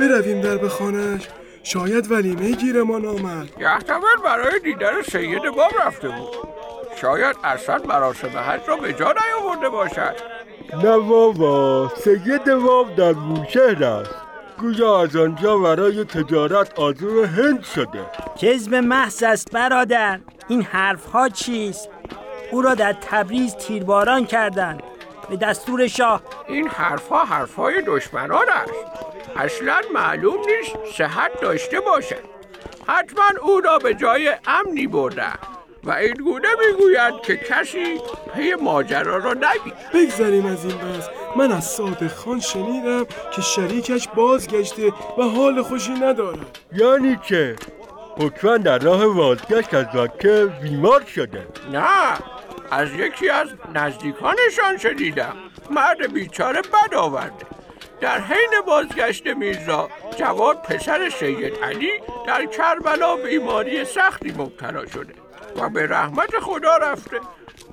برویم 0.00 0.40
در 0.40 0.56
به 0.56 0.68
خانهش. 0.68 1.28
شاید 1.62 2.12
ولیمه 2.12 2.50
گیرمان 2.52 3.06
آمد. 3.06 3.48
یحتمل 3.60 4.16
برای 4.24 4.60
دیدن 4.64 5.02
سید 5.02 5.42
باب 5.56 5.72
رفته 5.86 6.08
بود. 6.08 6.28
شاید 7.00 7.36
اصلا 7.44 7.78
مراسم 7.88 8.38
حج 8.38 8.60
را 8.66 8.76
به 8.76 8.92
جا 8.92 9.12
نیاورده 9.12 9.68
باشد. 9.68 10.16
نه 10.84 10.98
بابا 10.98 11.92
سید 12.04 12.44
باب 12.44 12.96
در 12.96 13.12
بوشهر 13.12 13.84
است. 13.84 14.14
گویا 14.58 15.02
از 15.02 15.16
آنجا 15.16 15.58
برای 15.58 16.04
تجارت 16.04 16.78
آزور 16.78 17.24
هند 17.24 17.62
شده. 17.62 18.00
کذب 18.42 18.74
محض 18.74 19.22
است 19.22 19.52
برادر. 19.52 20.20
این 20.48 20.62
حرف 20.62 21.06
ها 21.06 21.28
چیست؟ 21.28 21.88
او 22.50 22.62
را 22.62 22.74
در 22.74 22.92
تبریز 22.92 23.54
تیرباران 23.54 24.24
کردند. 24.24 24.82
به 25.30 25.36
دستور 25.36 25.86
شاه. 25.86 26.22
این 26.48 26.68
حرفها 26.68 27.24
حرفهای 27.24 27.82
دشمنان 27.86 28.48
است 28.48 28.72
اصلا 29.36 29.80
معلوم 29.94 30.36
نیست 30.38 30.96
صحت 30.96 31.40
داشته 31.40 31.80
باشد. 31.80 32.32
حتما 32.86 33.24
او 33.42 33.60
را 33.60 33.78
به 33.78 33.94
جای 33.94 34.32
امنی 34.46 34.86
برده 34.86 35.32
و 35.84 35.90
این 35.90 36.14
گونه 36.14 36.48
می‌گوید 36.66 37.14
که 37.22 37.36
کسی 37.36 38.00
پی 38.34 38.54
ماجرا 38.54 39.16
را 39.16 39.32
نگید 39.32 39.74
بگذریم 39.94 40.46
از 40.46 40.64
این 40.64 40.76
بحث. 40.76 41.08
من 41.36 41.52
از 41.52 41.64
صادق 41.64 42.12
خان 42.12 42.40
شنیدم 42.40 43.04
که 43.32 43.42
شریکش 43.42 44.08
بازگشته 44.08 44.92
و 45.18 45.22
حال 45.22 45.62
خوشی 45.62 45.92
ندارد. 45.92 46.58
یعنی 46.72 47.16
که 47.16 47.56
حکما 48.18 48.56
در 48.56 48.78
راه 48.78 49.06
بازگشت 49.06 49.74
از 49.74 49.86
مکه 49.94 50.52
بیمار 50.62 51.04
شده. 51.14 51.46
نه 51.72 52.14
از 52.72 52.94
یکی 52.94 53.28
از 53.28 53.48
نزدیکانشان 53.74 54.76
شنیدم. 54.78 55.36
مرد 55.70 56.12
بیچاره 56.12 56.60
بد 56.60 56.94
آورده. 56.94 57.46
در 58.00 58.20
حین 58.20 58.60
بازگشت 58.66 59.26
میرزا 59.26 59.88
جواد 60.16 60.62
پسر 60.62 61.10
سید 61.10 61.64
علی 61.64 61.90
در 62.26 62.46
کربلا 62.46 63.16
بیماری 63.16 63.84
سختی 63.84 64.34
مبتلا 64.38 64.86
شده 64.86 65.14
و 65.56 65.68
به 65.68 65.86
رحمت 65.86 66.38
خدا 66.38 66.76
رفته. 66.76 67.20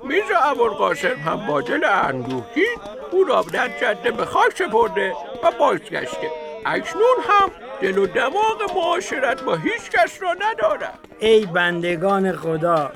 میرزا 0.04 0.38
ابوالقاسم 0.38 1.16
هم 1.26 1.46
با 1.46 1.60
دل 1.60 1.84
اندوهگین 1.84 2.76
او 3.10 3.24
را 3.24 3.42
در 3.52 3.68
جده 3.68 4.10
به 4.10 4.24
خاک 4.24 4.56
سپرده 4.56 5.12
و 5.42 5.50
بازگشته. 5.50 6.30
اکنون 6.66 7.16
هم 7.28 7.50
دل 7.80 7.98
و 7.98 8.06
دماغ 8.06 8.72
معاشرت 8.76 9.42
با 9.42 9.56
هیچ 9.56 9.90
کس 9.90 10.22
را 10.22 10.32
ندارد. 10.32 10.98
ای 11.18 11.46
بندگان 11.46 12.32
خدا 12.32 12.92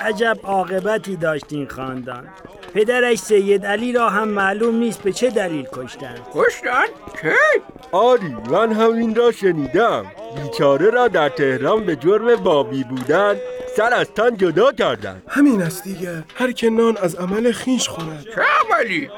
عجب 0.00 0.38
عاقبتی 0.44 1.16
داشت 1.16 1.44
این 1.48 1.68
خاندان 1.68 2.28
پدرش 2.74 3.18
سید 3.18 3.66
علی 3.66 3.92
را 3.92 4.10
هم 4.10 4.28
معلوم 4.28 4.74
نیست 4.74 5.02
به 5.02 5.12
چه 5.12 5.30
دلیل 5.30 5.66
کشتن 5.72 6.14
کشتن؟ 6.34 6.84
کی؟ 7.22 7.60
آری 7.92 8.36
من 8.50 8.72
هم 8.72 8.92
این 8.92 9.14
را 9.14 9.32
شنیدم 9.32 10.06
بیچاره 10.42 10.90
را 10.90 11.08
در 11.08 11.28
تهران 11.28 11.84
به 11.84 11.96
جرم 11.96 12.36
بابی 12.36 12.84
بودن 12.84 13.36
سر 13.76 13.94
از 13.94 14.10
تن 14.10 14.36
جدا 14.36 14.72
کردن 14.72 15.22
همین 15.28 15.62
است 15.62 15.84
دیگه 15.84 16.24
هر 16.34 16.52
که 16.52 16.70
نان 16.70 16.96
از 16.96 17.14
عمل 17.14 17.52
خیش 17.52 17.88
خورد 17.88 18.26
چه 18.34 18.40
عملی؟ 18.40 19.10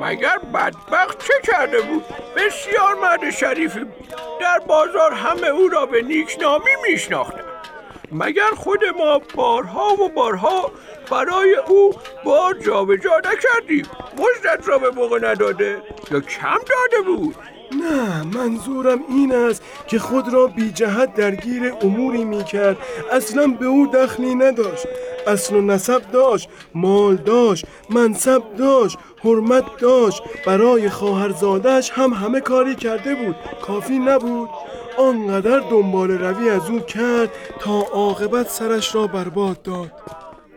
مگر 0.00 0.38
بدبخت 0.54 1.18
چه 1.26 1.34
کرده 1.44 1.80
بود؟ 1.80 2.04
بسیار 2.36 2.94
مرد 3.02 3.30
شریفی 3.30 3.80
بود 3.80 4.14
در 4.40 4.58
بازار 4.58 5.12
همه 5.12 5.46
او 5.46 5.68
را 5.68 5.86
به 5.86 6.02
نیکنامی 6.02 6.70
میشناختند 6.90 7.53
مگر 8.12 8.50
خود 8.56 8.80
ما 8.98 9.20
بارها 9.34 9.94
و 9.94 10.08
بارها 10.08 10.70
برای 11.10 11.56
او 11.68 11.94
بار 12.24 12.54
جابجا 12.54 13.10
نکردیم؟ 13.18 13.86
مزدت 14.18 14.68
را 14.68 14.78
به 14.78 14.90
موقع 14.90 15.18
نداده 15.30 15.82
یا 16.10 16.20
کم 16.20 16.58
داده 16.58 17.02
بود؟ 17.06 17.36
نه 17.72 18.22
منظورم 18.22 18.98
این 19.08 19.34
است 19.34 19.62
که 19.86 19.98
خود 19.98 20.32
را 20.32 20.46
بی 20.46 20.70
جهت 20.70 21.14
درگیر 21.14 21.74
اموری 21.82 22.24
می 22.24 22.44
کرد 22.44 22.76
اصلا 23.12 23.46
به 23.46 23.66
او 23.66 23.86
دخلی 23.86 24.34
نداشت. 24.34 24.86
اصل 25.26 25.56
و 25.56 25.60
نسب 25.60 26.10
داشت 26.10 26.48
مال 26.74 27.16
داشت 27.16 27.64
منصب 27.90 28.42
داشت 28.58 28.98
حرمت 29.24 29.76
داشت. 29.76 30.22
برای 30.46 30.88
خواهرزادش 30.88 31.90
هم 31.90 32.12
همه 32.12 32.40
کاری 32.40 32.74
کرده 32.74 33.14
بود. 33.14 33.36
کافی 33.62 33.98
نبود؟ 33.98 34.48
آنقدر 34.98 35.58
دنبال 35.58 36.10
روی 36.10 36.50
از 36.50 36.70
او 36.70 36.80
کرد 36.80 37.30
تا 37.60 37.80
عاقبت 37.80 38.48
سرش 38.48 38.94
را 38.94 39.06
برباد 39.06 39.62
داد. 39.62 39.92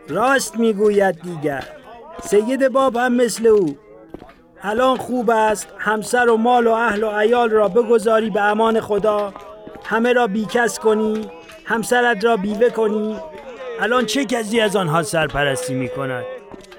راست 0.08 0.56
می‌گوید 0.56 1.22
دیگر. 1.22 1.64
سید 2.22 2.68
باب 2.68 2.96
هم 2.96 3.12
مثل 3.14 3.46
او. 3.46 3.78
الان 4.62 4.96
خوب 4.96 5.30
است 5.30 5.68
همسر 5.78 6.28
و 6.28 6.36
مال 6.36 6.66
و 6.66 6.72
اهل 6.72 7.02
و 7.02 7.10
عیال 7.10 7.50
را 7.50 7.68
بگذاری 7.68 8.30
به 8.30 8.40
امان 8.40 8.80
خدا. 8.80 9.34
همه 9.84 10.12
را 10.12 10.26
بیکس 10.26 10.78
کنی 10.78 11.30
همسرت 11.64 12.24
را 12.24 12.36
بیوه 12.36 12.70
کنی. 12.70 13.16
الان 13.80 14.06
چه 14.06 14.24
کسی 14.24 14.60
از 14.60 14.76
آنها 14.76 15.02
سرپرستی 15.02 15.74
می 15.74 15.88
کند 15.88 16.24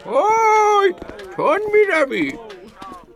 اوی 0.05 0.93
چون 1.35 1.59
می 2.11 2.33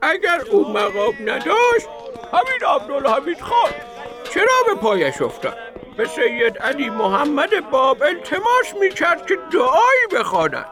اگر 0.02 0.42
او 0.52 0.70
مقام 0.70 1.14
نداشت 1.26 1.88
همین 2.34 2.76
عبدالحمید 2.76 3.42
خان. 3.42 3.93
چرا 4.24 4.64
به 4.68 4.82
پایش 4.82 5.22
افتاد؟ 5.22 5.58
به 5.98 6.06
سید 6.06 6.58
علی 6.58 6.90
محمد 6.90 7.70
باب 7.72 8.04
التماس 8.04 8.74
می‌کرد 8.80 9.28
که 9.28 9.38
دعایی 9.54 10.08
بخواند. 10.20 10.66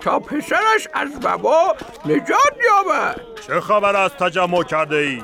تا 0.00 0.18
پسرش 0.18 0.88
از 0.94 1.08
وبا 1.22 1.76
نجات 2.04 2.54
یابد. 2.66 3.20
چه 3.46 3.60
خبر 3.60 3.96
از 3.96 4.10
تجمع 4.10 4.62
کرده 4.62 4.96
ای؟ 4.96 5.22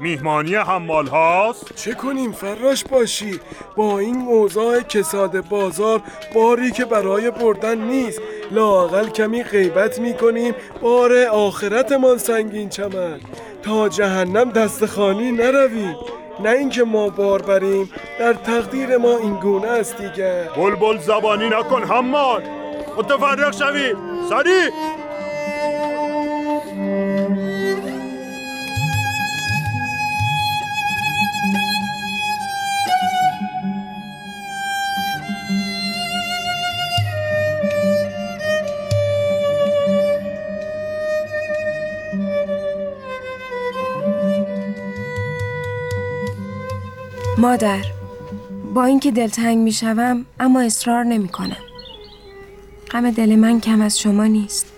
میهمانی 0.00 0.54
حمال 0.54 1.06
هاست؟ 1.06 1.74
چه 1.74 1.94
کنیم 1.94 2.32
فراش 2.32 2.84
باشی؟ 2.84 3.40
با 3.76 3.98
این 3.98 4.16
اوضاع 4.16 4.80
کساد 4.80 5.48
بازار 5.48 6.02
باری 6.34 6.70
که 6.70 6.84
برای 6.84 7.30
بردن 7.30 7.78
نیست. 7.78 8.20
لاقل 8.50 9.08
کمی 9.08 9.42
غیبت 9.42 9.98
می‌کنیم. 9.98 10.54
بار 10.80 11.16
آخرتمان 11.24 12.18
سنگین 12.18 12.68
چمن. 12.68 13.20
تا 13.62 13.88
جهنم 13.88 14.50
دست 14.50 14.86
خالی 14.86 15.32
نرویم. 15.32 15.96
نه 16.40 16.50
اینکه 16.50 16.84
ما 16.84 17.08
بار 17.08 17.42
بریم 17.42 17.90
در 18.18 18.32
تقدیر 18.32 18.96
ما 18.96 19.18
این 19.18 19.34
گونه 19.34 19.68
است 19.68 19.96
دیگه. 19.96 20.50
بلبل 20.56 20.98
زبانی 20.98 21.48
نکن 21.48 21.82
همان 21.82 22.42
متفرق 22.96 23.52
شوی. 23.52 23.94
سری. 24.30 24.70
مادر 47.38 47.84
با 48.74 48.84
اینکه 48.84 49.10
دلتنگ 49.10 49.58
می‌شوم 49.58 50.26
اما 50.40 50.60
اصرار 50.60 51.04
نمی 51.04 51.28
کنم 51.28 51.56
غم 52.90 53.10
دل 53.10 53.36
من 53.36 53.60
کم 53.60 53.80
از 53.80 53.98
شما 53.98 54.26
نیست. 54.26 54.72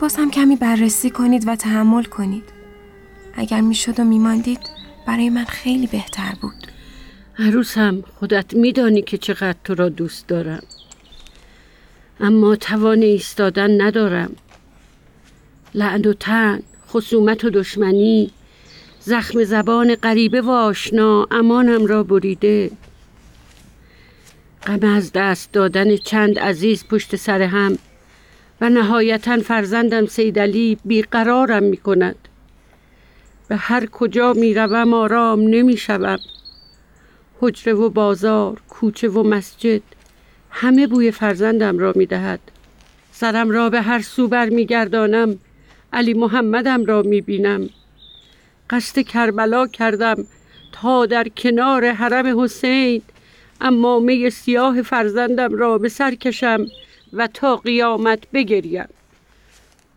باز 0.00 0.16
هم 0.16 0.30
کمی 0.30 0.56
بررسی 0.56 1.10
کنید 1.10 1.48
و 1.48 1.56
تحمل 1.56 2.04
کنید. 2.04 2.44
اگر 3.34 3.60
می‌شد 3.60 4.00
و 4.00 4.04
میماندید 4.04 4.60
برای 5.06 5.30
من 5.30 5.44
خیلی 5.44 5.86
بهتر 5.86 6.32
بود. 6.40 6.66
عروسم 7.38 8.02
خودت 8.18 8.54
میدانی 8.54 9.02
که 9.02 9.18
چقدر 9.18 9.58
تو 9.64 9.74
را 9.74 9.88
دوست 9.88 10.26
دارم. 10.26 10.62
اما 12.20 12.56
توان 12.56 13.02
ایستادن 13.02 13.80
ندارم. 13.80 14.36
لعن 15.74 16.04
و 16.04 16.12
تن 16.12 16.62
خصومت 16.88 17.44
و 17.44 17.50
دشمنی 17.50 18.30
زخم 19.08 19.44
زبان 19.44 19.94
غریبه 19.94 20.40
و 20.40 20.50
آشنا 20.50 21.26
امانم 21.30 21.86
را 21.86 22.02
بریده. 22.02 22.70
غم 24.66 24.88
از 24.88 25.12
دست 25.12 25.52
دادن 25.52 25.96
چند 25.96 26.38
عزیز 26.38 26.84
پشت 26.86 27.16
سر 27.16 27.42
هم 27.42 27.78
و 28.60 28.68
نهایتا 28.68 29.38
فرزندم 29.38 30.06
سیدلی 30.06 30.78
بیقرارم 30.84 31.62
می 31.62 31.76
کند. 31.76 32.28
به 33.48 33.56
هر 33.56 33.86
کجا 33.86 34.32
می 34.32 34.54
روم 34.54 34.94
آرام 34.94 35.40
نمی 35.40 35.76
شوم. 35.76 36.18
حجره 37.40 37.74
و 37.74 37.88
بازار 37.88 38.60
کوچه 38.68 39.08
و 39.08 39.22
مسجد 39.22 39.82
همه 40.50 40.86
بوی 40.86 41.10
فرزندم 41.10 41.78
را 41.78 41.92
می 41.96 42.06
دهد. 42.06 42.40
سرم 43.12 43.50
را 43.50 43.70
به 43.70 43.80
هر 43.80 44.00
سو 44.00 44.28
بر 44.28 44.48
می 44.48 44.66
گردانم 44.66 45.38
علی 45.92 46.14
محمدم 46.14 46.84
را 46.84 47.02
می 47.02 47.20
بینم. 47.20 47.68
قصد 48.70 49.02
کربلا 49.02 49.66
کردم 49.66 50.26
تا 50.72 51.06
در 51.06 51.28
کنار 51.28 51.90
حرم 51.92 52.40
حسین 52.40 53.02
اما 53.60 53.98
می 53.98 54.30
سیاه 54.30 54.82
فرزندم 54.82 55.54
را 55.54 55.78
به 55.78 55.88
سر 55.88 56.14
کشم 56.14 56.66
و 57.12 57.26
تا 57.26 57.56
قیامت 57.56 58.18
بگریم. 58.32 58.88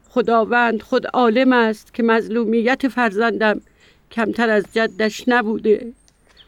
خداوند 0.09 0.81
خود 0.81 1.07
عالم 1.07 1.53
است 1.53 1.93
که 1.93 2.03
مظلومیت 2.03 2.87
فرزندم 2.87 3.61
کمتر 4.11 4.49
از 4.49 4.63
جدش 4.73 5.23
نبوده. 5.27 5.93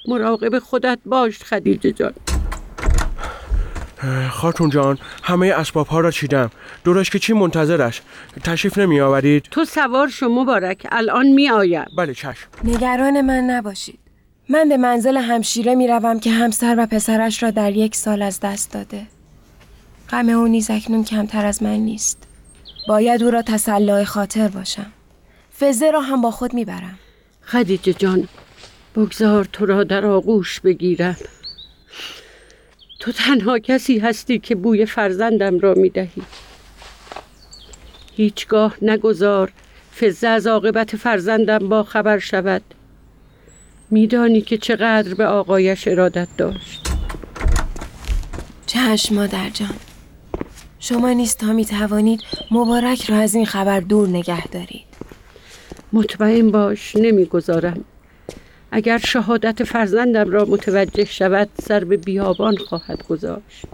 مراقب 0.07 0.59
خودت 0.59 0.99
باش 1.05 1.43
خدیجه 1.43 1.91
جان. 1.91 2.13
خاتون 4.31 4.69
جان 4.69 4.97
همه 5.23 5.47
اسباب 5.47 5.87
ها 5.87 5.99
را 5.99 6.11
چیدم. 6.11 6.49
دورش 6.83 7.09
که 7.09 7.19
چی 7.19 7.33
منتظرش؟ 7.33 8.01
تشریف 8.43 8.77
نمی 8.77 9.01
آورید 9.01 9.43
تو 9.51 9.65
سوار 9.65 10.07
شما 10.07 10.43
مبارک 10.43 10.87
الان 10.91 11.27
می 11.27 11.49
آیم 11.49 11.85
بله 11.97 12.13
چشم. 12.13 12.47
نگران 12.63 13.21
من 13.21 13.43
نباشید. 13.43 13.99
من 14.49 14.69
به 14.69 14.77
منزل 14.77 15.17
همشیره 15.17 15.75
می 15.75 15.87
روم 15.87 16.19
که 16.19 16.31
همسر 16.31 16.75
و 16.77 16.85
پسرش 16.85 17.43
را 17.43 17.51
در 17.51 17.71
یک 17.71 17.95
سال 17.95 18.21
از 18.21 18.39
دست 18.39 18.73
داده. 18.73 19.07
غم 20.09 20.29
او 20.29 20.47
نیز 20.47 20.71
اکنون 20.71 21.03
کمتر 21.03 21.45
از 21.45 21.63
من 21.63 21.75
نیست. 21.75 22.17
باید 22.87 23.23
او 23.23 23.31
را 23.31 23.41
تسلای 23.41 24.05
خاطر 24.05 24.47
باشم. 24.47 24.91
فزه 25.59 25.91
را 25.91 26.01
هم 26.01 26.21
با 26.21 26.31
خود 26.31 26.53
می‌برم. 26.53 26.99
خدیجه 27.45 27.93
جان 27.93 28.27
بگذار 28.95 29.45
تو 29.45 29.65
را 29.65 29.83
در 29.83 30.05
آغوش 30.05 30.59
بگیرم. 30.59 31.17
تو 33.03 33.11
تنها 33.11 33.59
کسی 33.59 33.99
هستی 33.99 34.39
که 34.39 34.55
بوی 34.55 34.85
فرزندم 34.85 35.59
را 35.59 35.73
می‌دهی. 35.73 36.21
هیچگاه 38.15 38.75
نگذار 38.81 39.51
فزه 39.99 40.27
از 40.27 40.47
عاقبت 40.47 40.95
فرزندم 40.95 41.69
با 41.69 41.83
خبر 41.83 42.19
شود. 42.19 42.61
میدانی 43.89 44.41
که 44.41 44.57
چقدر 44.57 45.13
به 45.13 45.25
آقایش 45.25 45.87
ارادت 45.87 46.27
داشت. 46.37 46.87
چشم 48.65 49.15
مادر 49.15 49.49
جان. 49.49 49.75
شما 50.79 51.13
نیست 51.13 51.37
تا 51.37 51.53
می 51.53 51.65
توانید 51.65 52.21
مبارک 52.51 53.09
را 53.09 53.17
از 53.17 53.35
این 53.35 53.45
خبر 53.45 53.79
دور 53.79 54.07
نگه 54.07 54.47
دارید. 54.47 54.85
مطمئن 55.93 56.51
باش 56.51 56.95
نمی‌گذارم. 56.95 57.85
اگر 58.75 58.97
شهادت 58.97 59.63
فرزندم 59.63 60.31
را 60.31 60.45
متوجه 60.45 61.05
شود 61.05 61.49
سر 61.61 61.83
به 61.83 61.97
بیابان 61.97 62.57
خواهد 62.57 63.07
گذاشت. 63.07 63.65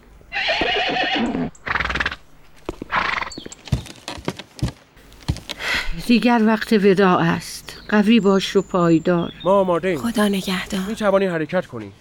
دیگر 6.07 6.41
وقت 6.45 6.73
وداع 6.73 7.21
است. 7.21 7.81
قوی 7.89 8.19
باش 8.19 8.55
و 8.55 8.61
پایدار. 8.61 9.33
ما 9.43 9.59
آماده 9.59 9.97
خدا 9.97 10.27
نگهدار. 10.27 10.81
می 10.87 10.95
توانی 10.95 11.25
حرکت 11.25 11.65
کنی. 11.65 11.91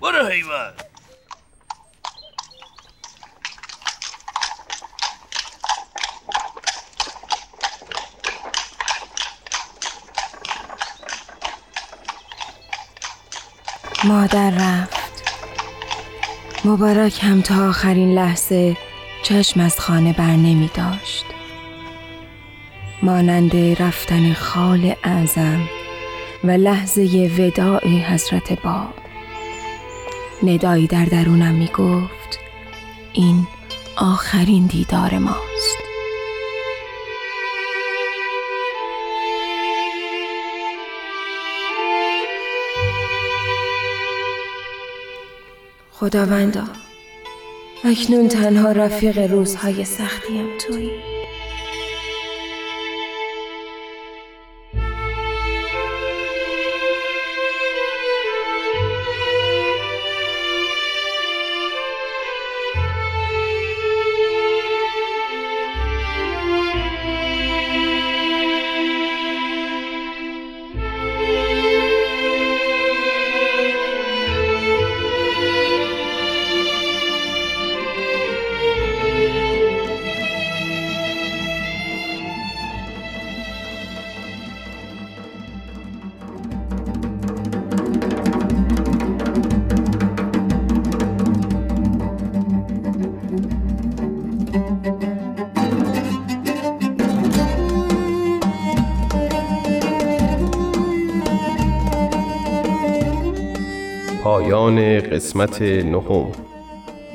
برو 0.00 0.26
حیوان. 0.26 0.72
مادر 14.04 14.50
رفت. 14.50 15.22
مبارک 16.64 17.24
هم 17.24 17.40
تا 17.40 17.68
آخرین 17.68 18.14
لحظه 18.14 18.76
چشم 19.22 19.60
از 19.60 19.80
خانه 19.80 20.12
بر 20.12 20.36
نمی 20.36 20.70
داشت. 20.74 21.24
مانند 23.02 23.56
رفتن 23.56 24.32
خال 24.32 24.94
اعظم 25.04 25.68
و 26.44 26.50
لحظه 26.50 27.30
وداع 27.38 27.88
حضرت 27.88 28.62
باب. 28.62 28.94
ندایی 30.42 30.86
در 30.86 31.04
درونم 31.04 31.54
می 31.54 31.68
گفت 31.68 32.38
این 33.12 33.46
آخرین 33.96 34.66
دیدار 34.66 35.18
ماست 35.18 35.47
خداوندا. 46.00 46.64
اکنون 47.84 48.28
تنها 48.28 48.72
رفیق 48.72 49.18
روزهای 49.18 49.84
سختیم 49.84 50.46
تویی. 50.58 51.17
پایان 104.28 105.00
قسمت 105.00 105.62
نهم. 105.62 106.26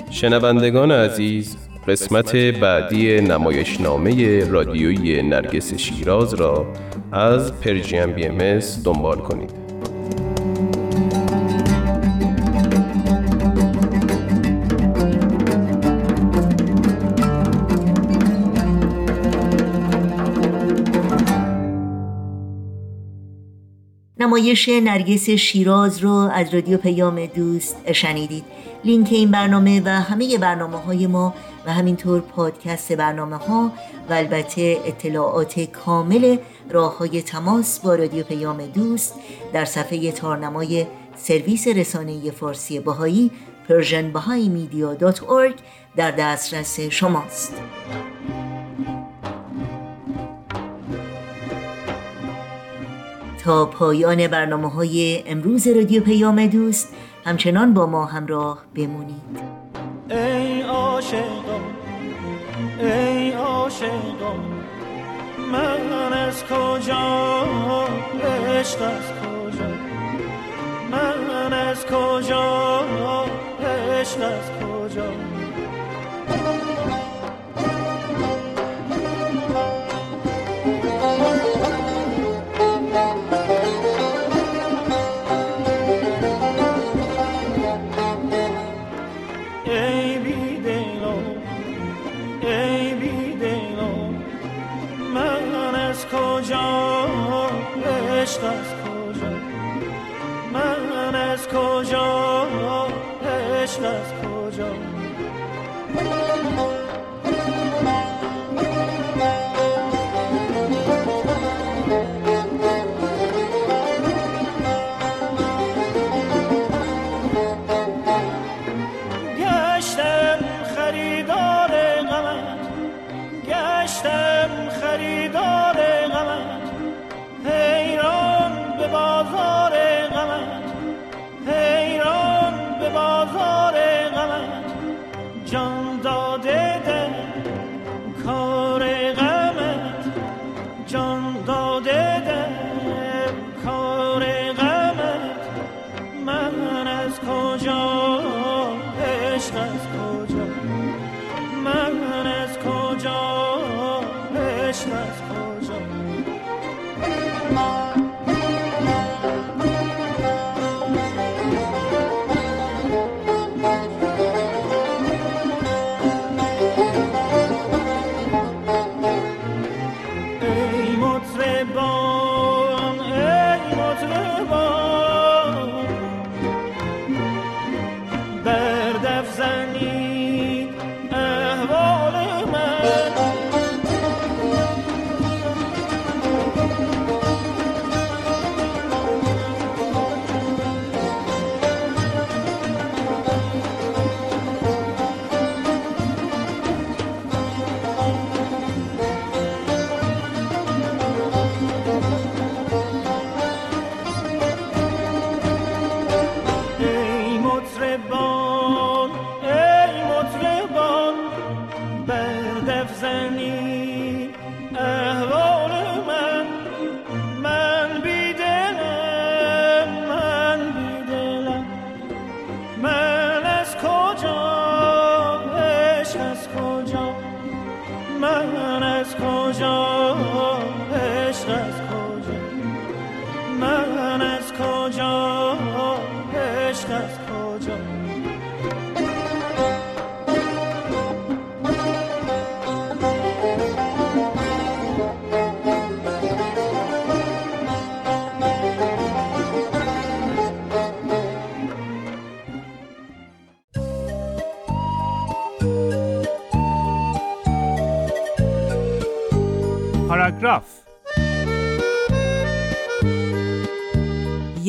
شنوندگان 0.09 0.91
عزیز 0.91 1.57
قسمت 1.87 2.35
بعدی 2.35 3.21
نمایشنامه 3.21 4.43
رادیویی 4.49 5.21
نرگس 5.21 5.73
شیراز 5.73 6.33
را 6.33 6.65
از 7.11 7.59
پرژیم 7.59 8.11
بی 8.11 8.25
ام 8.25 8.59
دنبال 8.85 9.17
کنید. 9.17 9.62
نمایش 24.33 24.69
نرگس 24.69 25.29
شیراز 25.29 25.99
رو 25.99 26.11
از 26.11 26.53
رادیو 26.53 26.77
پیام 26.77 27.25
دوست 27.25 27.91
شنیدید. 27.91 28.43
لینک 28.85 29.07
این 29.11 29.31
برنامه 29.31 29.81
و 29.85 29.89
همه 29.89 30.37
برنامه 30.37 30.77
های 30.77 31.07
ما 31.07 31.33
و 31.65 31.73
همینطور 31.73 32.21
پادکست 32.21 32.93
برنامه 32.93 33.35
ها 33.35 33.71
و 34.09 34.13
البته 34.13 34.77
اطلاعات 34.85 35.59
کامل 35.59 36.37
راه 36.69 36.97
های 36.97 37.21
تماس 37.21 37.79
با 37.79 37.95
رادیو 37.95 38.23
پیام 38.23 38.65
دوست 38.65 39.15
در 39.53 39.65
صفحه 39.65 40.11
تارنمای 40.11 40.85
سرویس 41.15 41.67
رسانه 41.67 42.31
فارسی 42.31 42.79
بهائی 42.79 43.31
Persian 43.69 44.11
در 45.95 46.11
دسترس 46.11 46.79
شماست. 46.79 47.53
تا 53.43 53.65
پایان 53.65 54.27
برنامه 54.27 54.69
های 54.69 55.23
امروز 55.27 55.67
رادیو 55.67 56.03
پیام 56.03 56.47
دوست 56.47 56.93
همچنان 57.25 57.73
با 57.73 57.85
ما 57.85 58.05
همراه 58.05 58.63
بمونید. 58.75 59.39
ای 60.09 60.61
عاشقان 60.61 61.61
ای 62.79 63.31
عاشقان 63.31 64.39
من 65.51 66.13
از 66.13 66.43
کجا 66.43 67.45
عشق 68.49 68.81
از 68.81 69.11
کجا؟ 69.21 69.69
من 70.91 71.53
از 71.53 71.85
کجا 71.85 72.79
عشق 73.61 74.21
از 74.21 74.51
کجا؟ 74.59 75.32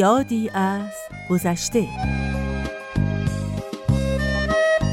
یادی 0.05 0.51
از 0.55 0.91
گذشته. 1.31 1.89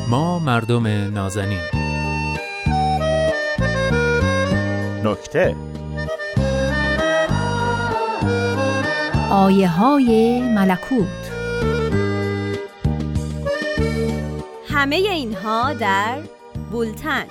ما 0.09 0.39
مردم 0.39 0.87
نازنین. 0.87 1.59
نکته. 5.03 5.55
آیه 9.31 9.69
های 9.69 10.41
ملکوت. 10.41 11.07
همه 14.69 14.95
اینها 14.95 15.73
در 15.73 16.19
بولتن. 16.71 17.25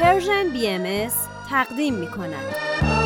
Persian 0.00 0.48
BMS 0.52 1.10
تقدیم 1.50 1.94
می 1.94 2.10
کند. 2.10 3.05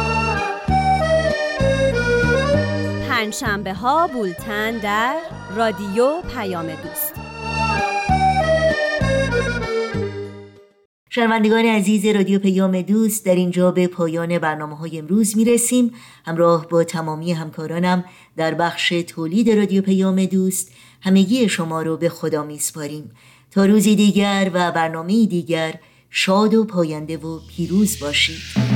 پنجشنبه 3.21 3.75
ها 3.75 4.07
بولتن 4.07 4.79
در 4.79 5.17
رادیو 5.57 6.23
پیام 6.35 6.67
دوست. 6.67 7.15
شنوندگان 11.11 11.65
عزیز 11.65 12.07
رادیو 12.07 12.39
پیام 12.39 12.83
دوست 12.83 13.27
در 13.27 13.35
اینجا 13.35 13.71
به 13.71 13.87
پایان 13.87 14.39
برنامه 14.39 14.77
های 14.77 14.99
امروز 14.99 15.37
می 15.37 15.45
رسیم 15.45 15.93
همراه 16.25 16.69
با 16.69 16.85
تمامی 16.85 17.33
همکارانم 17.33 18.05
در 18.37 18.55
بخش 18.55 18.89
تولید 18.89 19.51
رادیو 19.51 19.83
پیام 19.83 20.25
دوست 20.25 20.73
همگی 21.01 21.49
شما 21.49 21.83
رو 21.83 21.97
به 21.97 22.09
خدا 22.09 22.43
می 22.43 22.59
سپاریم 22.59 23.11
تا 23.51 23.65
روزی 23.65 23.97
دیگر 23.97 24.51
و 24.55 24.73
برنامه 24.73 25.27
دیگر 25.27 25.75
شاد 26.11 26.55
و 26.55 26.65
پاینده 26.65 27.17
و 27.17 27.41
پیروز 27.49 28.01
باشید. 28.01 28.70